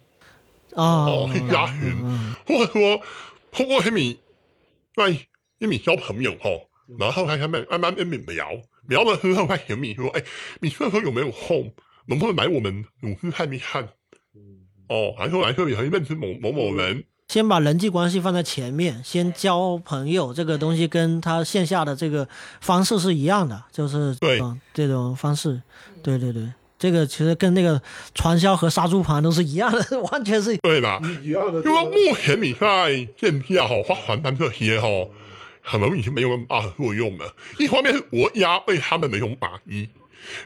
[0.74, 1.06] 啊？
[1.06, 1.94] 哦，去压群，
[2.46, 3.00] 或者说
[3.52, 4.18] 通过和你
[4.94, 5.16] 在
[5.58, 6.50] 跟你交朋友哈，
[6.98, 8.50] 然后还他们慢慢跟你聊，
[8.88, 10.22] 聊的时候再请你说，哎，
[10.60, 11.72] 你这时候有没有空？
[12.06, 13.88] 能不能来我们组织看一看？
[14.88, 22.26] 哦，还说来这里还认识某某某人，先把人际关系放在前面，先交朋友，这个东西跟他线下的这个
[22.60, 25.60] 方式是一样的，就是对嗯这种方式，
[26.02, 27.80] 对对对，这个其实跟那个
[28.14, 30.98] 传销和杀猪盘都是一样的， 完全是对啦。
[31.22, 31.60] 一样的。
[31.62, 34.88] 因为目前你在线下哈发传单这些哈，
[35.62, 37.34] 可能已经没有那么大的作用了。
[37.58, 39.90] 一方面是国家被他们的一种打击，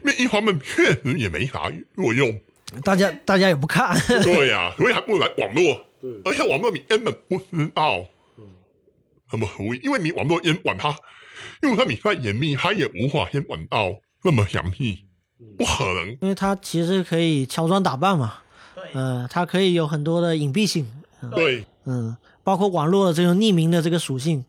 [0.01, 2.37] 另一方面确实也没啥作用。
[2.81, 5.85] 大家大家也不看， 对呀、所以还不如来网络。
[6.25, 8.05] 而且网络你根本不知道。
[9.31, 10.95] 那么处理，因为你网络监管它，
[11.59, 15.05] 就算你再严密，它也无法监管到那么详细，
[15.57, 16.09] 不可能。
[16.21, 18.35] 因为它其实可以乔装打扮嘛，
[18.93, 20.85] 呃，它可以有很多的隐蔽性，
[21.33, 24.45] 对，嗯，包括网络的这种匿名的这个属性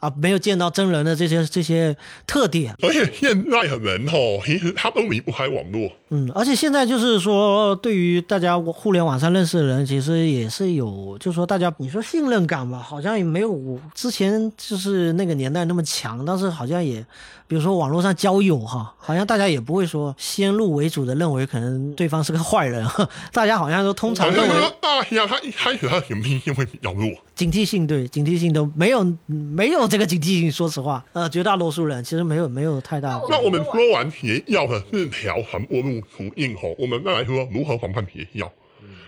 [0.00, 1.96] 啊，没有见到真人的这些这些
[2.26, 5.90] 特点，而且现在的人哦，其实他都离不开网络。
[6.10, 17.04] 嗯，而且现在就是说，对于大家互联网上认识的人，其实也是有，就是说大家你说信任感吧，好像也没有之前就是那个年代那么强，但是好像也，
[17.46, 22.86] 比如说网络上交友哈， 好像大家也不会说先入为主的认为可能对方是个坏人，
[23.32, 33.20] 大家好像都通常认为大家他一开始他的警惕性会比较弱，警惕性对警惕性都没有没有这个警惕性，说实话，呃，绝大多数人其实没有没有太大。
[33.28, 38.52] 那我们说完邪教的四条传播路途径后，我们再来说如何防范邪教。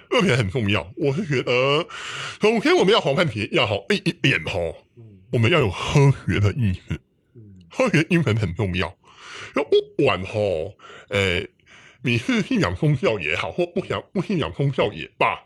[0.09, 1.87] 这点很重要，我是觉得，
[2.43, 4.59] 首先我们要防范邪教哈，第一点哈，
[5.31, 7.01] 我们要有科学的意识，
[7.71, 8.93] 科学精神很重要。
[9.55, 10.33] 就不管哈，
[11.11, 11.47] 呃，
[12.03, 15.39] 你是信仰宗教也好，或不想不信仰宗教也罢，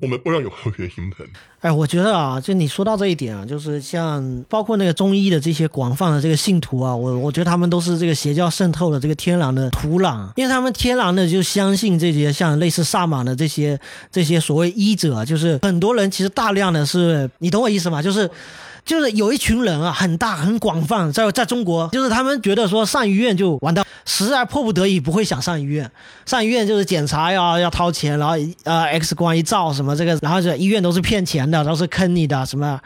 [0.00, 1.26] 我们不知道有科学心疼。
[1.60, 13.78] 哎，我觉得啊，就你说到这一点啊，就是像包括那个中医的这些广泛的这个信徒啊，我我觉得他们都是这个邪教渗透了这个天然的土壤，因为他们天然的就相信这些像类似萨满的这些
[14.10, 18.02] 这些所谓医者，就是很多人其实大量的是，你懂我意思吗？
[18.02, 18.28] 就是。
[18.84, 25.90] 就是有一群人啊，很大很广泛，在在中国，就是他们觉得说上医院就完蛋，实在迫不得已不会想上医院，
[26.26, 32.80] 上医院就是检查要要掏钱，然后呃 X 光一照什么这个，然后这医院都是骗钱的，都是坑你的什么。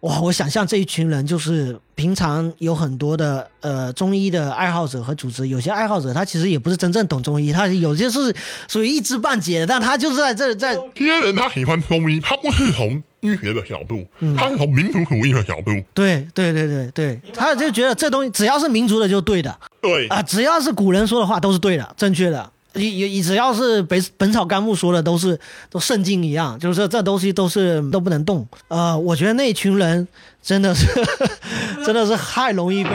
[0.00, 8.34] 哇，我想象这一群人就是平常有很多的呃中医的爱好者和组织，有些爱好者他其实也不是真正懂中医，他有些是
[8.68, 14.06] 属于一知半解的，但他就是在这在这些人他喜欢中医，他不是从医学的角度，
[14.36, 15.72] 他是从民族主义的角度。
[15.92, 22.50] 对对对对对，他就觉得这东西只要是民族的就对的对，啊，只要是古人说的话都是对的、正确的。
[22.74, 25.38] 也也只要是《本本草纲目》说的，都是
[25.70, 28.44] 都圣经一样，就是这这东西都是都不能动。
[28.66, 30.08] 呃，我觉得那群人
[30.42, 30.86] 真的是
[31.86, 32.90] 真的是太容易被。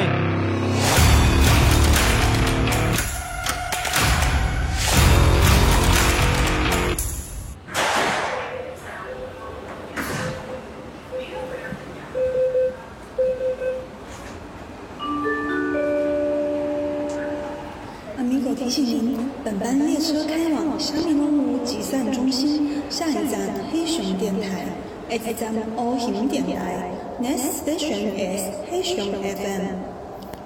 [20.90, 23.40] 开往虾米龙湖集散中心，下一站
[23.72, 24.66] 黑熊电台
[25.10, 26.90] ，X 站 O 熊电台
[27.22, 29.76] ，Next station is 黑熊 FM。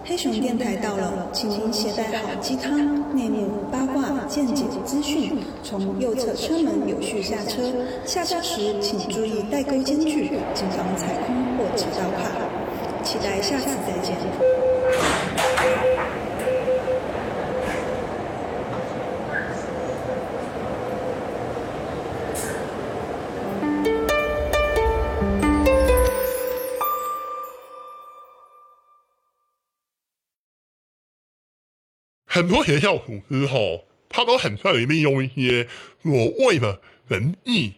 [0.06, 2.78] 黑熊电台到了，请您携带好鸡汤、
[3.16, 7.72] 内幕、八卦、见解资讯，从右侧车门有序下车。
[8.06, 12.30] 下车时请注意带钩间距，谨防踩空或挤到卡。
[13.02, 14.62] 期待下次再见。
[32.34, 35.68] 很多学校组织吼，他都很善于利用一些
[36.02, 37.74] 所谓的仁义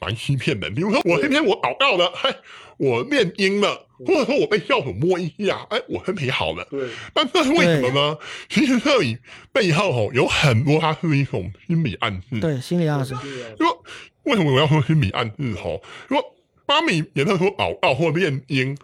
[0.00, 0.74] 来欺骗人。
[0.74, 2.34] 比如说，我今天我祷告了， 嘿，
[2.78, 6.66] 我念经了，或者说我被教主摸一下， 哎，我身体好了。
[6.70, 8.16] 对，但这是为什么呢？
[8.48, 9.18] 其实这里
[9.52, 12.40] 背后吼有很多，它是一种心理暗示。
[12.40, 13.14] 对，心理暗示。
[13.58, 13.84] 说
[14.22, 15.54] 为什么我要说心理暗示？
[15.62, 16.34] 吼，说
[16.66, 18.74] 妈咪也在说祷告或念经，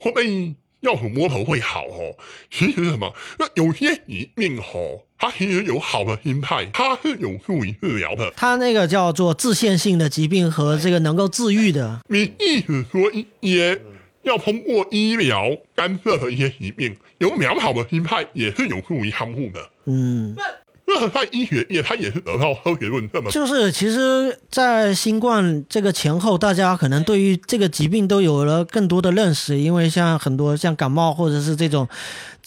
[0.00, 0.56] 或被。
[0.80, 2.16] 要抚摸头会好哦，
[2.50, 3.12] 其实什么？
[3.38, 8.32] 那有些疾病哦，它其实有好的心态，它是有助于治疗的。
[8.36, 12.00] 它那个叫做自限性的疾病和这个能够治愈的。
[12.08, 13.80] 你意思说一些
[14.22, 19.70] 要通过医疗干涉的一些疾病，有良好的心态也是有助于康复的。
[19.86, 20.34] 嗯。
[20.36, 20.42] 那
[21.12, 23.30] 在医学也他也是得到科学论证嘛？
[23.30, 31.88] 就是，其实，在新冠这个前后，大家可能对于这个疾病都有了更多的认识，因为像很多像感冒或者是这种，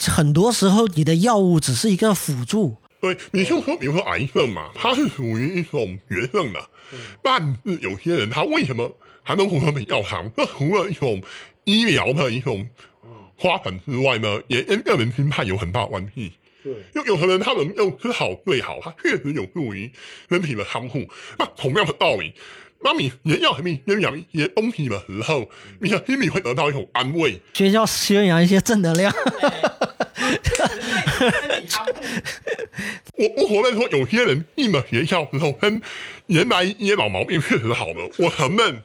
[0.07, 2.77] 很多时候你的药物只是一个辅助。
[3.01, 6.59] 对，你就说，比如说癌症嘛，它是属于一种绝症的，
[7.21, 8.89] 但是有些人他为什么
[9.21, 10.29] 还能活得要长？
[10.35, 11.21] 这除了一种
[11.65, 12.67] 医疗的一种
[13.37, 16.33] 花粉之外呢，也跟个人心态有很大关系。
[16.63, 19.91] 对，有有可能他能用吃好睡好，他确实有助于
[20.29, 21.07] 身体的康复。
[21.37, 22.33] 那同样的道理，
[22.83, 25.49] 当你也要你宣扬一些东西的时候，
[25.79, 27.39] 你的心里会得到一种安慰。
[27.53, 29.13] 学校宣扬一些正能量。
[33.13, 35.81] 我我否认说有些人进了学校之后，跟
[36.27, 38.83] 原来一些老毛病确实好了，我承认。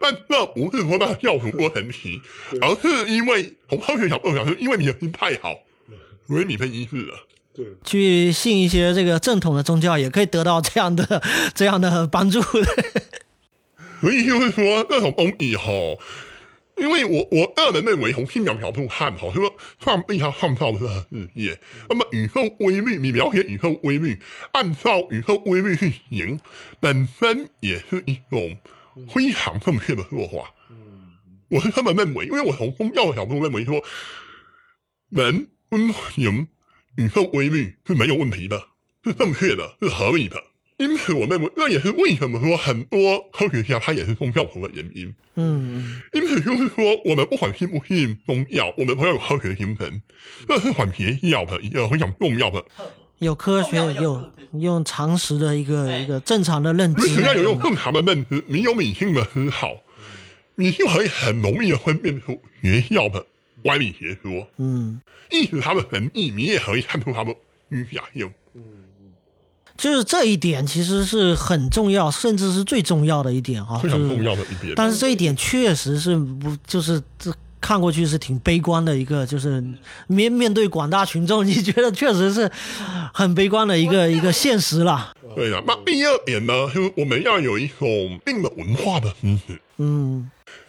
[0.00, 2.20] 但这不是说他教主多神奇，
[2.60, 5.58] 而是因为从科学角度讲，是因为你的心太好。
[6.36, 11.22] 为你分医治了，对，去信一些这个正统的宗教，也可以得到这样的
[11.54, 12.66] 这样的帮助的。
[14.02, 15.72] 所以就是说，那种东西哈，
[16.76, 19.52] 因为我我个人认为，从信仰角度看哈，就说
[19.82, 20.78] 上帝他创造的
[21.10, 21.58] 世界，
[21.88, 24.20] 那么宇宙规律，你了解宇宙规律，
[24.52, 26.38] 按照宇宙规律去行，
[26.78, 28.56] 本身也是一种
[29.08, 30.54] 非常正确的做法。
[30.70, 31.08] 嗯，
[31.48, 33.82] 我是这么认为，因为我从宗教的角度认为说，
[35.08, 35.48] 人。
[35.70, 36.46] 遵循
[36.96, 38.62] 宇宙规律是没有问题的，
[39.04, 40.42] 是正确的，是合理的。
[40.78, 45.12] 因此，我认为这也是为什么说很多科学家他也是宗教徒的原因。
[45.34, 50.00] 嗯，因此就是说，我们不管信不信宗教，我们都要有科学精神，
[50.46, 52.64] 这是很必要的一个非常重要的。
[53.18, 57.08] 有科学，有用常识的一个一个正常的认知。
[57.12, 59.76] 只要有用正常的认知，你有理性的思考，
[60.54, 63.26] 你就可以很容易的分辨出学校的。
[63.64, 65.00] 歪理邪说，嗯，
[65.30, 67.34] 意思他的神意，你也可以看出他的
[67.70, 68.62] 虚假性，嗯
[69.76, 74.72] 就是这一点其实是很重要，甚至是最重要的一点啊，非常重要的一点。
[74.74, 79.62] 但是这一点确实是不，就是这看过去是挺悲观的一个，就是
[80.08, 82.50] 面面对广大群众，你觉得确实是
[83.14, 85.12] 很悲观的一个 一个现实了。
[85.36, 90.28] 对呀，那第二点呢，就是我们要有一种病的文化的知识，嗯，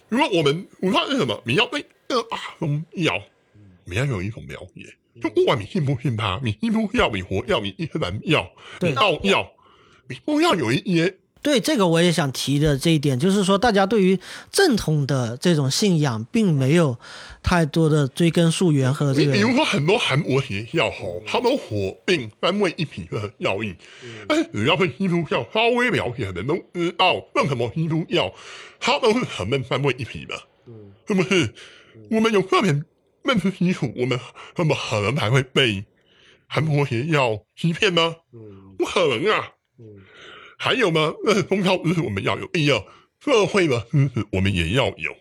[0.09, 1.41] 如果我们文化是什么？
[1.45, 1.85] 你要对。
[2.09, 3.21] 呃啊，中药，
[3.85, 4.91] 你要有一种了解，
[5.21, 9.47] 就不管你信不信他，你信不要你活要，你伊斯兰药，对，道药，
[10.07, 11.15] 你不要有一些。
[11.41, 14.19] 对，这个我也想提的这一点，就是说，大家对于
[14.51, 16.97] 正统的这种信仰，并没有
[17.41, 19.31] 太多的追根溯源和这个。
[19.31, 23.73] 比如说，很多韩国邪教吼，他们火并三位一体的药引，
[24.27, 28.33] 但只要是基督教稍微了解的人都知道，为什么基督教
[28.79, 30.35] 他都是承认三位一体的，
[31.07, 31.53] 是不是？
[32.11, 32.71] 我们有特别
[33.23, 34.19] 认识基础，我们
[34.55, 35.85] 怎么可能还会被
[36.47, 38.15] 韩国邪教欺骗呢？
[38.77, 39.51] 不可能啊！
[40.61, 42.85] 还有吗，那是宗教知识我们要有，必要
[43.23, 45.15] 社会的知识我们也要有。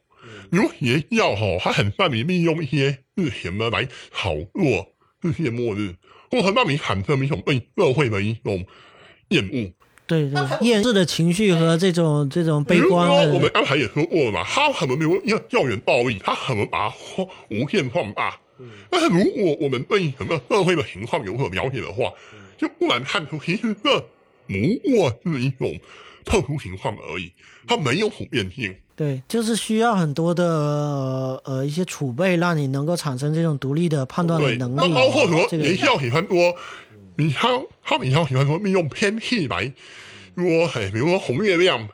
[0.51, 4.89] 如也要哈，他很善于利用一些事情呢来炒作
[5.23, 5.94] 世界末日，
[6.31, 8.66] 或很让你产生一种对社会的一种
[9.28, 9.73] 厌恶。
[10.09, 13.09] 对对，厌世的情绪和这种这种悲观。
[13.31, 16.94] 我们刚才也说过了嘛，他可能没有要校园暴力，他可能把它
[17.51, 18.40] 无限放大。
[18.90, 22.12] 但是如果我们对整个社会的情况有所了解的话，
[22.56, 24.05] 就不难看出，其实这
[24.49, 25.79] 不过是一种
[26.25, 27.31] 特殊情况而已，
[27.66, 28.75] 它没有普遍性。
[28.97, 34.75] 对，就是需要很多的呃一些储备，让你能够产生这种独立的判断的，能力。
[34.77, 36.55] 那包括说这个学校喜欢说，
[37.16, 37.49] 你看
[37.85, 39.73] 他们学校喜欢说利用天气来
[40.37, 41.89] 说，哎，比如说红月亮，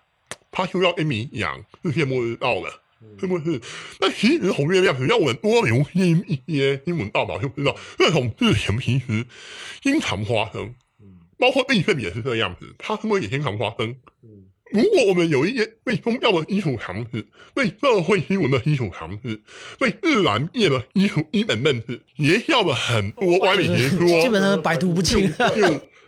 [0.51, 2.81] 它就要跟你讲世界末日到了。
[3.20, 3.60] 是不是？
[4.01, 9.26] 那其实红月亮，只要我们多留心一些新闻报道，就知道这种事情其实
[9.82, 10.74] 经常发生。
[11.44, 13.94] 包括地震也是这样子，它是不是也经常发生？
[14.72, 19.38] 如果我们有一些对宗教的基础常识、对社会新闻的基础常识、
[19.78, 25.30] 对自然界的基础基本认识，学校的很多歪理邪说，基本上百毒不侵。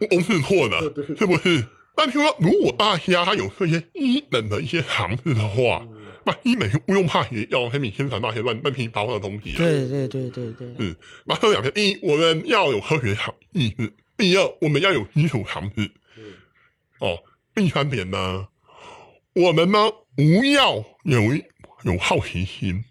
[0.00, 0.80] 就都是错的，
[1.16, 1.64] 是不是？
[1.94, 5.86] 但是说，如果大家他有这些基本的一些常识的话，
[6.24, 9.52] 那基本就不用怕学校跟你宣传那些乱乱七八糟的东西。
[9.52, 13.86] 对对对对对，嗯，那这两个，第一，我们要有科学常意识；
[14.16, 15.90] 第二，我们要有基础常识。
[17.00, 17.18] 哦，
[17.54, 18.48] 第三点呢，
[19.34, 19.78] 我们呢
[20.16, 21.22] 不要有
[21.82, 22.84] 有好奇心，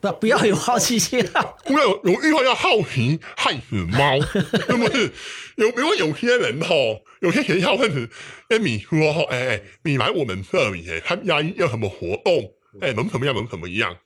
[0.00, 1.42] 不不要有好奇心啊！
[1.64, 5.12] 不要有有句话叫好奇害死猫， 是不是？
[5.56, 8.10] 有因为有些人吼，有些学校分子
[8.48, 13.96] 跟你说哈，哎哎，你来我们这里哎参加一个什么活动，哎，能怎么样，能怎么样，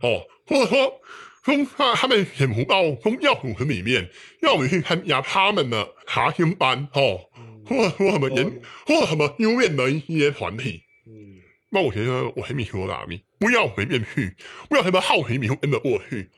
[0.00, 1.00] 哦，或者说。
[1.46, 4.10] 宗他他们潜伏到宗教组织里面，
[4.42, 7.20] 要我们去参加他们的查经班，哦，
[7.64, 8.44] 或者说什么研，
[8.84, 10.82] 或者什么优越的一些团体。
[11.70, 14.34] 那我觉得我很没说啦，你不要随便去，
[14.68, 16.28] 不要什么好奇你就跟着过去，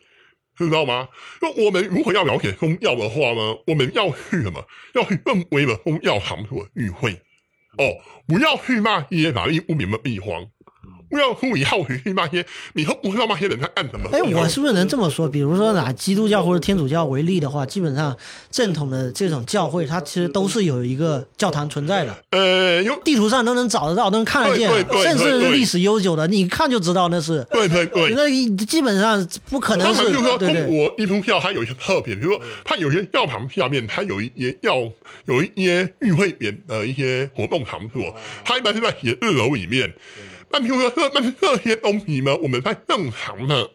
[0.54, 1.08] 知道吗？
[1.40, 4.62] 那我们如果要了解宗教的话呢，我们要去什么？
[4.92, 7.12] 要去正规的宗教场所聚会，
[7.78, 10.50] 哦，不要去那些法律不明的地方。
[11.08, 12.44] 不要出于好奇去那些，
[12.74, 14.08] 你都不知道那些人在干什么。
[14.12, 15.28] 哎，我是不是能这么说？
[15.28, 18.16] 比如说拿基督教或者天主教为例的话，基本上
[18.50, 22.14] 正统的这种教会，它其实都是有一个教堂存在的。
[22.30, 24.70] 呃，有地图上都能找得到，都能看得见，
[25.02, 27.46] 甚至是历史悠久的，你一看就知道那是。
[27.50, 28.28] 对对对，那
[28.66, 30.04] 基本上不可能是。
[30.12, 34.76] 就是说中国基督教它有一些特别，比如说它有些教堂下面它有一些要
[35.26, 38.14] 有一些聚会点的一些活动场所，
[38.44, 39.92] 它一般是在写字楼里面。
[40.50, 43.70] 那比如说这，但是这些东西呢，我们在正常的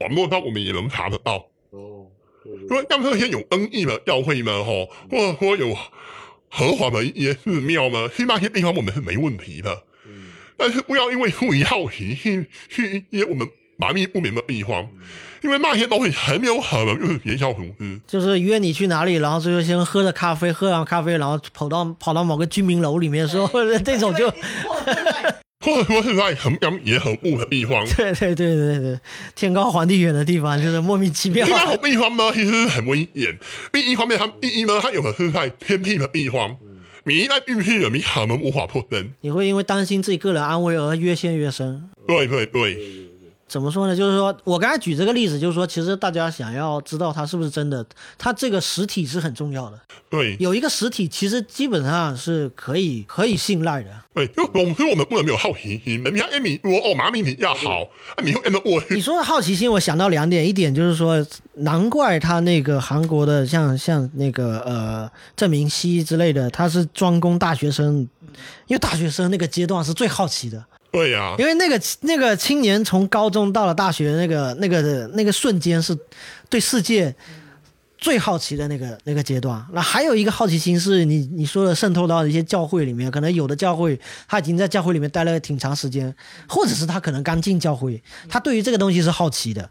[0.00, 1.46] 网络上我们也能查得到。
[1.70, 2.06] 哦，
[2.44, 4.72] 因为像这些有争议的教会呢，哈，
[5.10, 5.74] 或者说有
[6.50, 9.82] 合法的一些寺庙呢，去那些地方我们是没问题的。
[10.06, 14.88] 嗯，但是不要因为出于好奇去去一些我们麻痹不明的地方。
[15.42, 23.46] 因为那些东西很有可能就是学校组织，就是约你去哪里，然后最后先喝着咖啡，喝完咖啡，然后跑到跑到某个居民楼里面说，
[23.84, 24.32] 这种就。
[25.64, 29.00] 或者说是在很阳也很雾的地方，对对对对对，
[29.34, 31.46] 天高皇帝远的地方，就是莫名其妙。
[31.48, 33.38] 那种地方呢，其实很危险。
[33.72, 36.54] 第一方面，它第一呢，它有的是在偏僻的地方，
[37.04, 39.10] 你一旦进去了，你可能无法脱身。
[39.22, 41.88] 你会因为担心自己个人安危而越陷越深。
[42.06, 42.78] 对对对。
[43.54, 43.94] 怎么说呢？
[43.94, 47.86] 就是说我刚才举这个例子，就是说，其实大家想要知道它是不是真的，
[48.18, 49.78] 它这个实体是很重要的。
[50.10, 53.90] 对，有一个实体，其实基本上是可以可以信赖的。
[54.12, 56.02] 对，就总之我们不能没有好奇心。
[56.64, 57.86] 我哦，马米比较好，
[58.24, 58.92] 你会跟着过去。
[58.96, 61.24] 你说的好奇心，我想到两点，一点就是说，
[61.58, 68.08] 难怪他那个韩国的像像那个呃郑明熙之类的，他是专攻大学生，
[68.66, 70.64] 因为大学生那个阶段是最好奇的。
[70.94, 75.98] 对呀，因为那个那个青年从高中到了大学，那个那个那个瞬间是
[76.48, 77.12] 对世界
[77.98, 79.60] 最好奇的那个那个阶段。
[79.72, 83.98] 那还有一个好奇心是你你说的渗透到一些教会里面，可能有的教会
[84.28, 86.14] 他已经在教会里面待了挺长时间，
[86.48, 89.68] 或者是他可能刚进教会，他对于这个东西是好奇的，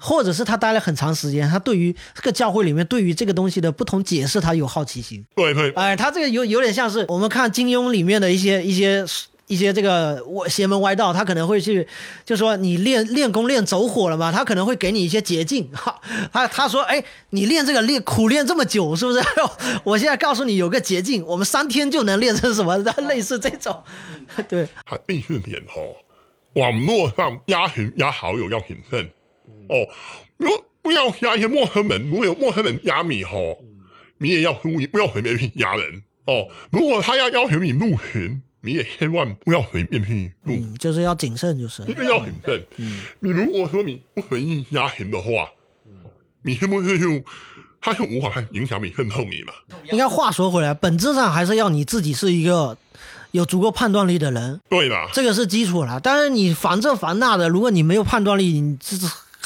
[0.00, 5.24] 或者是他待了很长时间，他对于这个教会里面对于这个东西的不同解释，他有好奇心。
[5.36, 9.06] 对对，哎，他这个有有点像是我们看金庸里面的一些一些。
[9.54, 11.86] 一些这个我邪门歪道，他可能会去，
[12.24, 15.70] 就说你练练功练走火了嘛，他可能会给你一些捷径。
[15.70, 16.00] 哈，
[16.32, 19.22] 他他说，哎，你练这个练苦练这么久，是不是？
[19.84, 22.76] 我现在告诉你有个捷径，我们三天就能练成什么？
[23.06, 23.84] 类似这种，
[24.48, 24.66] 对。
[24.84, 25.94] 他必须点哦，
[26.54, 29.08] 网络上压群压好友要谨慎
[29.68, 29.86] 哦，
[30.36, 33.56] 如果不要压一些陌生人，如果有陌生人压你哦，
[34.18, 36.48] 你也要注意，不要随便去加人哦。
[36.72, 38.42] 如果他要要求你入群。
[38.64, 42.64] 你也千万不要随便去录，就是要谨慎，就是一定要谨慎。
[42.78, 45.50] 嗯，你如果说你不随意加钱的话，
[46.42, 47.22] 你是不是就
[47.80, 49.52] 他就无法影响你渗透你了？
[49.92, 52.78] 应该话说回来，本质上还是要你自己是一个
[53.32, 54.58] 有足够判断力的人。
[54.70, 56.00] 对的，这个是基础了。
[56.00, 58.96] 但是你防这防那的，如果你没有判断力，你这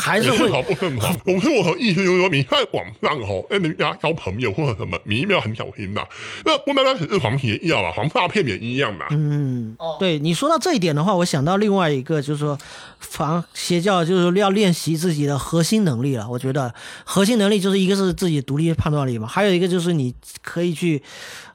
[0.00, 1.12] 还是会好不很好。
[1.26, 6.02] 我是我的意思就是说，你在网上吼，哎，人家交朋友或者什么，你一定要很小心呐。
[6.44, 9.06] 那不单单只是防邪药啊，防诈骗也一样嘛。
[9.10, 12.56] 嗯，对你说到这一点的话，我想到另外一个就是说，
[13.00, 16.28] 防邪教就是要练习自己的核心能力了。
[16.30, 16.72] 我觉得
[17.04, 21.02] 核心能力就是一个是自己独立判断力嘛，还有一个就是你可以去，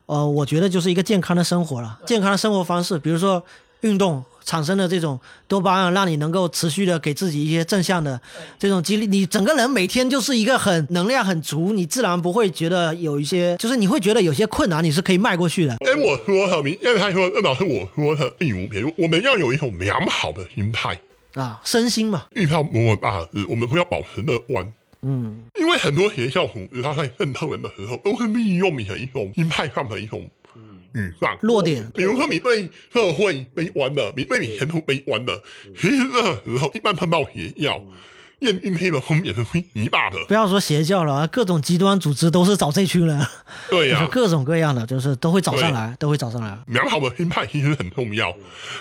[0.06, 3.42] 呃，我觉得就是一个健康的生活了，健康的生活方式，比如说
[3.82, 8.20] 运动产生的这种多巴胺，让你能够持续的给自己一些正向的
[8.60, 15.74] 这种激励，你整个人每天就是一个很能量很足，你自然不会觉得有一些，就是你会觉得有些困难你是可以迈过去的。
[15.86, 21.00] 哎，我说很明，因为他说那老师我说的第五点，我们要有一种良好的心态，
[21.34, 24.72] 啊，身心嘛，遇到某某大事，我们不要保持乐观。
[25.06, 30.26] 嗯，因为很多学校组织，他在渗透人的时候，都是利用你的一种心态上的一种
[30.94, 35.42] 语上弱点比如说，你被社会悲观了，你被你前途悲观的，
[35.76, 37.84] 其实这个时候一般碰到邪教，
[38.40, 40.18] 验阴黑的风险是会极大的。
[40.28, 43.26] 不要说邪教了，各种极端组织都是找这群人，
[43.70, 46.58] 对呀、就 是各种各样的，就是都会找上来，都会找上来。
[46.68, 48.36] 良好的心态其实很重要。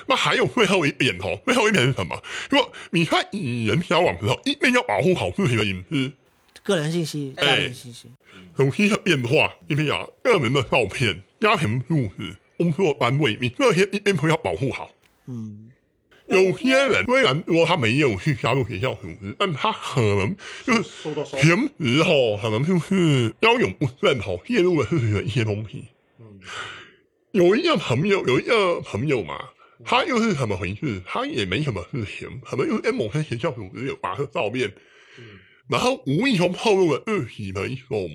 [0.06, 2.20] 那还有最后一点哦，最后一点是什么？
[2.50, 6.12] 如果你在与人交往的时候，一定要保护好自己的隐私。
[6.64, 8.08] 个人信息、哎个人信息，
[8.56, 14.88] 手机的变化，一定要个人的照片、家庭住址、工作单位，你这些一定都要保护好。
[15.26, 15.72] 嗯，
[16.28, 21.12] 有些人虽然说他没有去加入学校组织，但他可能就是
[21.42, 25.88] 平时吼，可能就是交友不慎吼，泄露了自己的一些东西。
[26.20, 26.38] 嗯
[27.32, 29.38] 有一个朋友，有一个朋友嘛，
[29.84, 31.02] 他又是怎么回事？
[31.04, 34.70] 他也没什么事情，可能又是跟某些学校组织有发个照片，
[35.68, 38.06] 然后无意中透露了自己的一种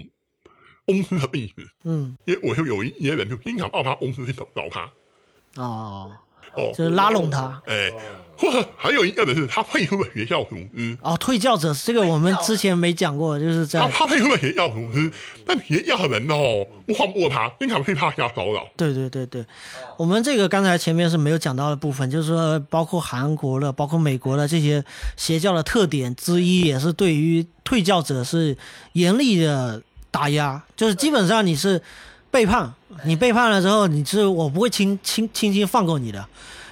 [0.88, 1.70] 公司的地址。
[1.84, 6.12] 嗯，因为我就有一些人就经常到他公司去找找他，哦，
[6.56, 7.62] 哦，就是拉拢他。
[7.68, 7.92] 哎，
[8.36, 15.12] 或者还有一个人是他退出了学校组织，哦，退教者这个我们之前没讲过，就是他在他退出了学校组织，
[15.46, 18.68] 但学校的人哦不放过他，经常被他家骚扰。
[18.78, 19.46] 对对对对，
[19.98, 24.84] 我们这个刚才前面是没有讲到的部分，就是说包括韩国的、包括美国的这些
[25.16, 28.56] 邪教的特点之一，也是对于退教者是
[28.94, 29.82] 严厉的
[30.18, 31.80] 打压，就是基本上你是
[32.32, 32.74] 背叛，
[33.06, 36.26] 你背叛了之后，你是我不会轻轻轻轻放过你的，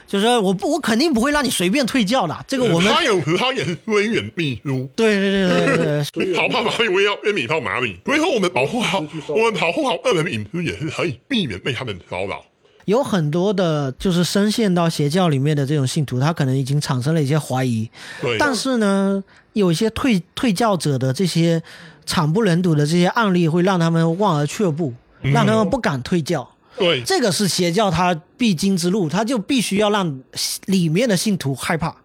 [0.07, 4.89] 就是说我不我肯定不会让你随便退教的，这个我们他有时他也是威远秘书。
[4.95, 7.99] 对对对对对对，跑到哪里，我也要跟你到哪里。
[8.03, 12.43] 所以说，我们保护好，我们保护好个人隐私，也是可以避免被他们骚扰。
[12.85, 17.89] 有很多的，就是深陷到邪教里面的这种信徒，他可能已经产生了一些怀疑，
[18.21, 19.23] 对，但是呢，
[19.53, 21.63] 有一些退退教者的这些
[22.05, 26.49] 惨不忍睹的这些案例，会让他们望而却步，让他们不敢退教。
[26.77, 30.21] 对，这个是邪教它必经之路，他就必须要让
[30.65, 31.95] 里面的信徒害怕，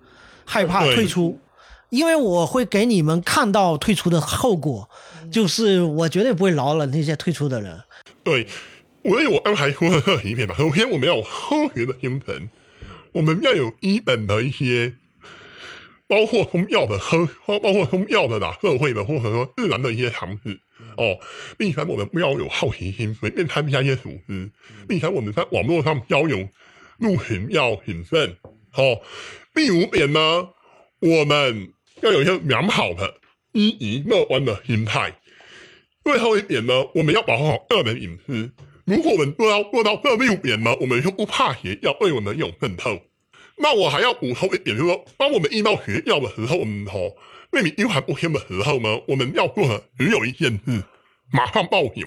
[0.45, 1.41] 害怕退出，
[1.89, 4.89] 因为我会给你们看到退出的后果，
[5.31, 7.81] 就是我绝对不会饶了那些退出的人。
[8.23, 8.47] 对，
[9.03, 12.49] 所以我刚才说的这一点嘛，首先我们要有科学的精神，
[13.11, 14.95] 我们要有一本的一些，
[16.11, 17.25] 包括宗教的科，
[17.61, 20.59] 包括宗教的啦，社会的或者说自然的一些常识。
[20.97, 21.17] 哦，
[21.57, 24.51] 并且我们不要有好奇心，随便参加一些组织，
[24.89, 26.49] 并且我们在网络上交友
[26.99, 28.37] 入群要谨慎。
[28.75, 29.01] 哦，
[29.55, 30.49] 第五点呢，
[31.01, 31.73] 我们
[32.03, 33.15] 要有一个良好的、
[33.53, 35.17] 积极乐观的心态。
[36.03, 38.51] 最后一点呢，我们要保护好个人隐私。
[38.85, 43.01] 如果我们做到做到这六点呢，我们就不怕邪教对我们有渗透。
[43.61, 47.15] 那我还要补充一点，就是说，当我们遇到邪教的时候，我们吼
[47.53, 50.83] 对你阴寒不天的时候呢，我们要做的只有一件事：
[51.33, 52.07] 马上报警，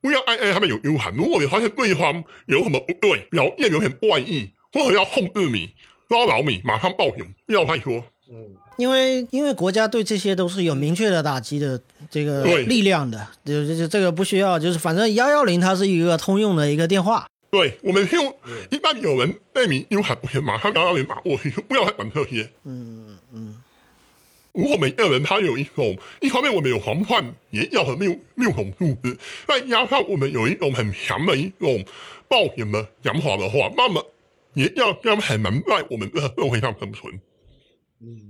[0.00, 1.14] 不要挨挨他们有阴寒。
[1.14, 5.70] 如果你发现对方有什么不对，表现有点怪异，或者要控制你、
[6.08, 8.02] 骚扰你，马上报警，不要再说。
[8.30, 11.80] 嗯因为因为国家对这些都是有明确的打击的
[12.10, 18.36] 这个力量的，就就就这个不需要，就是反正幺幺零它是一个通用的一个电话，对，我们用
[18.70, 22.50] 一旦有人被你阴寒不天，马上幺幺零打过去，就不要再管这些。
[22.64, 23.62] 嗯嗯，
[24.52, 29.16] 如果每个人他有一种，一方面我们有防范也要的六六种素质，
[29.46, 31.84] 再加上我们有一种很强的一种
[32.28, 34.04] 报警的想法的话，那么
[34.54, 37.20] 也要这样很难在我们的社会上生存。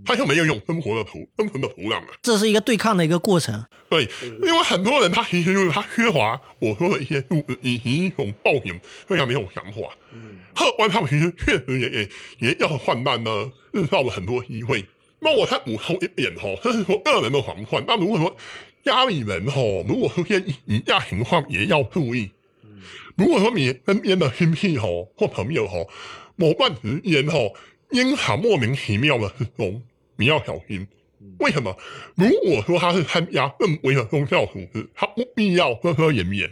[0.04, 2.06] 他就没有一种生活的土生存的土壤了。
[2.22, 3.64] 这是一个对抗的一个过程。
[3.88, 8.78] 对，因为很多人他其实就是他缺乏我说的一些素质以及一种报警
[9.08, 9.80] 这样的一种想法。
[10.54, 12.08] 客观上其实确实也也
[12.48, 14.84] 也要患难呢，制造了很多机会。
[15.18, 17.82] 那我再补充一点哈，这是说个人的防范。
[17.86, 18.36] 那如果说
[18.84, 22.30] 家里人哈，如果出现以下情况也要注意。
[23.16, 24.86] 如果说你身边的亲戚哈
[25.16, 25.78] 或朋友哈，
[26.36, 27.38] 某段时间哈，
[27.90, 29.82] 经常莫名其妙的失踪，
[30.16, 30.86] 你要小心。
[31.38, 31.76] 为什么？
[32.14, 36.48] 如果说他是参加正规的宗教组织，他不必要遮遮掩掩；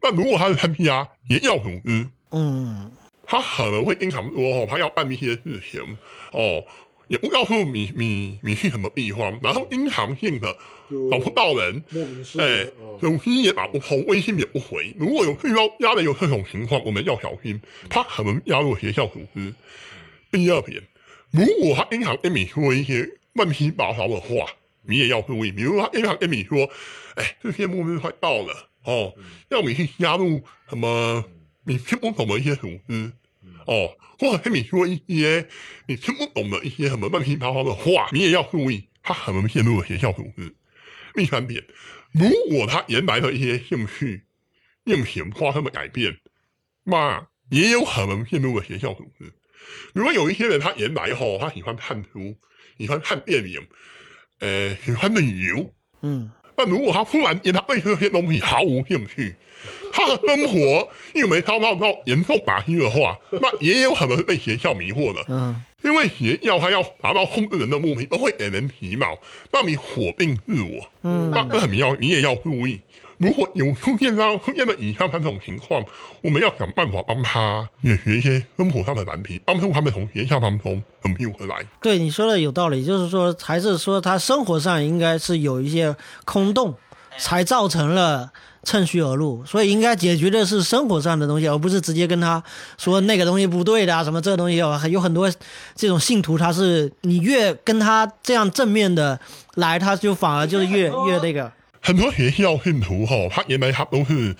[0.00, 2.90] 但如果他是参加邪教组织，嗯，
[3.24, 5.80] 他可能会经常说哦，他要办一些事情
[6.32, 6.64] 哦，
[7.08, 10.56] 也不告诉你你你去什么地方，然后经常性的
[11.10, 11.82] 找不到人，
[12.38, 12.66] 哎，
[13.00, 14.94] 手机也打不通，微信也不回。
[14.98, 19.54] 如果有遇到家里有这种情况，我们要小心，他可能加入邪教组织。
[20.30, 20.82] 第二点，
[21.30, 24.46] 如果他经常跟你说一些乱七八糟的话，
[24.82, 25.52] 你也要注意。
[25.52, 26.70] 比如说，他经常跟你说
[27.16, 29.14] ：“哎，这些末日快到了哦，
[29.50, 31.24] 要你去加入什么
[31.64, 33.12] 你听不懂的一些组织
[33.66, 35.46] 哦，或者跟你说一些
[35.86, 40.54] 你听不懂的一些什么乱七八糟的话，你也要注意，他可能陷入了邪教组织。”
[41.12, 41.64] 第三点，
[42.12, 44.22] 如果他原来的一些兴趣、
[44.84, 46.16] 运行发生了改变，
[46.84, 49.32] 那也有可能陷入了邪教组织。
[49.92, 52.34] 如果有一些人他原来吼，他喜欢看书，
[52.78, 53.60] 喜欢看电影，
[54.40, 55.72] 呃，喜欢旅游，
[56.02, 59.34] 嗯，那如果他突然间他对这些东西毫无兴趣，
[59.92, 65.24] 他的生活又没遭到到严重打击的话，那也有可能是被邪教迷惑的。
[65.28, 69.18] 嗯，因为邪教他要达到控制人的目的，都会给人皮毛，
[69.52, 70.90] 让你否定自我。
[71.02, 72.80] 嗯，那这很要你也要注意。
[73.20, 75.84] 如果有出现到出现的以上三种情况，
[76.22, 81.56] 我们要想办法帮他解决一些生活上的难题，帮助他们从邪教当中拯救回来。
[81.82, 85.94] 对你说的有道理，就是说，还是说他生活上应该是有一些
[86.24, 86.74] 空洞，
[87.18, 88.32] 才造成了
[88.64, 92.42] 趁虚而入，所以应该解决的是生活上的东西，而不是直接跟他
[92.78, 95.30] 说那个东西不对的啊，什么这个东西有有很多
[95.74, 99.20] 这种信徒，他是你越跟他这样正面的
[99.56, 101.52] 来，他就反而就是越越那个。
[101.80, 104.34] 很多学校信徒哈，他原来他都是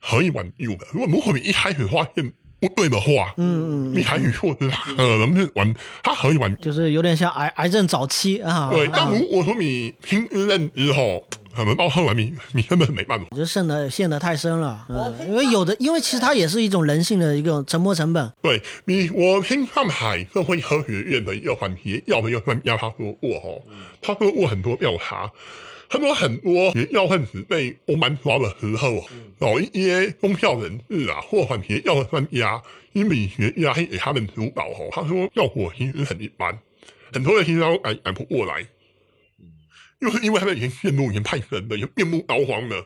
[0.00, 0.86] 可以挽救的。
[0.92, 6.56] 如果如果你一开始发现不对的话，嗯嗯，你采取措施，他可能是挽，他可以挽。
[6.56, 8.70] 就是有点像癌癌症早期啊。
[8.72, 11.22] 对，但如果说你听认之后，
[11.54, 13.26] 可能到后来你你根本没办法。
[13.36, 18.32] 就陷得陷得太深了，嗯，因为有的，因为其实它也是一种人性的一个沉没成本。
[18.40, 23.60] 对你，我听上海社会科学院的一个环节要的一个专家他说过哦，
[24.00, 25.30] 他说过很多调查。
[25.88, 29.04] 他说很多邪教分子被欧曼抓的时候，
[29.40, 32.60] 有一些宗教人士啊，或反邪教的专家、
[32.92, 34.88] 心理学家给他们主导哦。
[34.90, 36.58] 他说效果其实很一般，
[37.12, 38.66] 很多人其实都改改不过来，
[40.00, 42.84] 就是因为他们已经陷入已经太深了，已经面目刀黄了。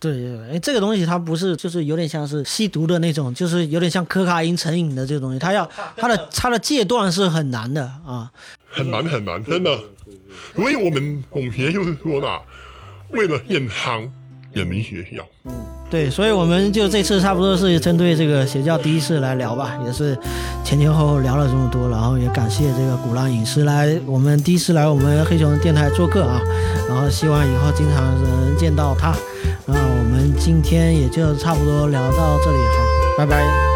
[0.00, 5.64] 对对，哎，这个东西它不是，就是有点像是吸毒的那种，就是有点像可卡因成瘾的这个东西，它要
[5.96, 8.32] 它的它的戒断是很难的啊，
[8.72, 9.78] 很难很难，真的。
[10.56, 12.40] 所以我们总结就是说啦，
[13.10, 14.02] 为了健康，
[14.54, 15.22] 远离学校。
[15.44, 15.52] 嗯，
[15.90, 20.18] 对，所以我们就这次差不多是针对这个邪教第一次来聊吧，也是
[20.64, 26.40] 前前后后聊了这么多，然后也感谢这个古浪影师来我们第一次来我们黑熊电台做客啊，
[26.88, 29.14] 然后希望以后经常能见到他。
[29.66, 33.71] 那我们今天也就差不多聊到这里，哈，拜拜。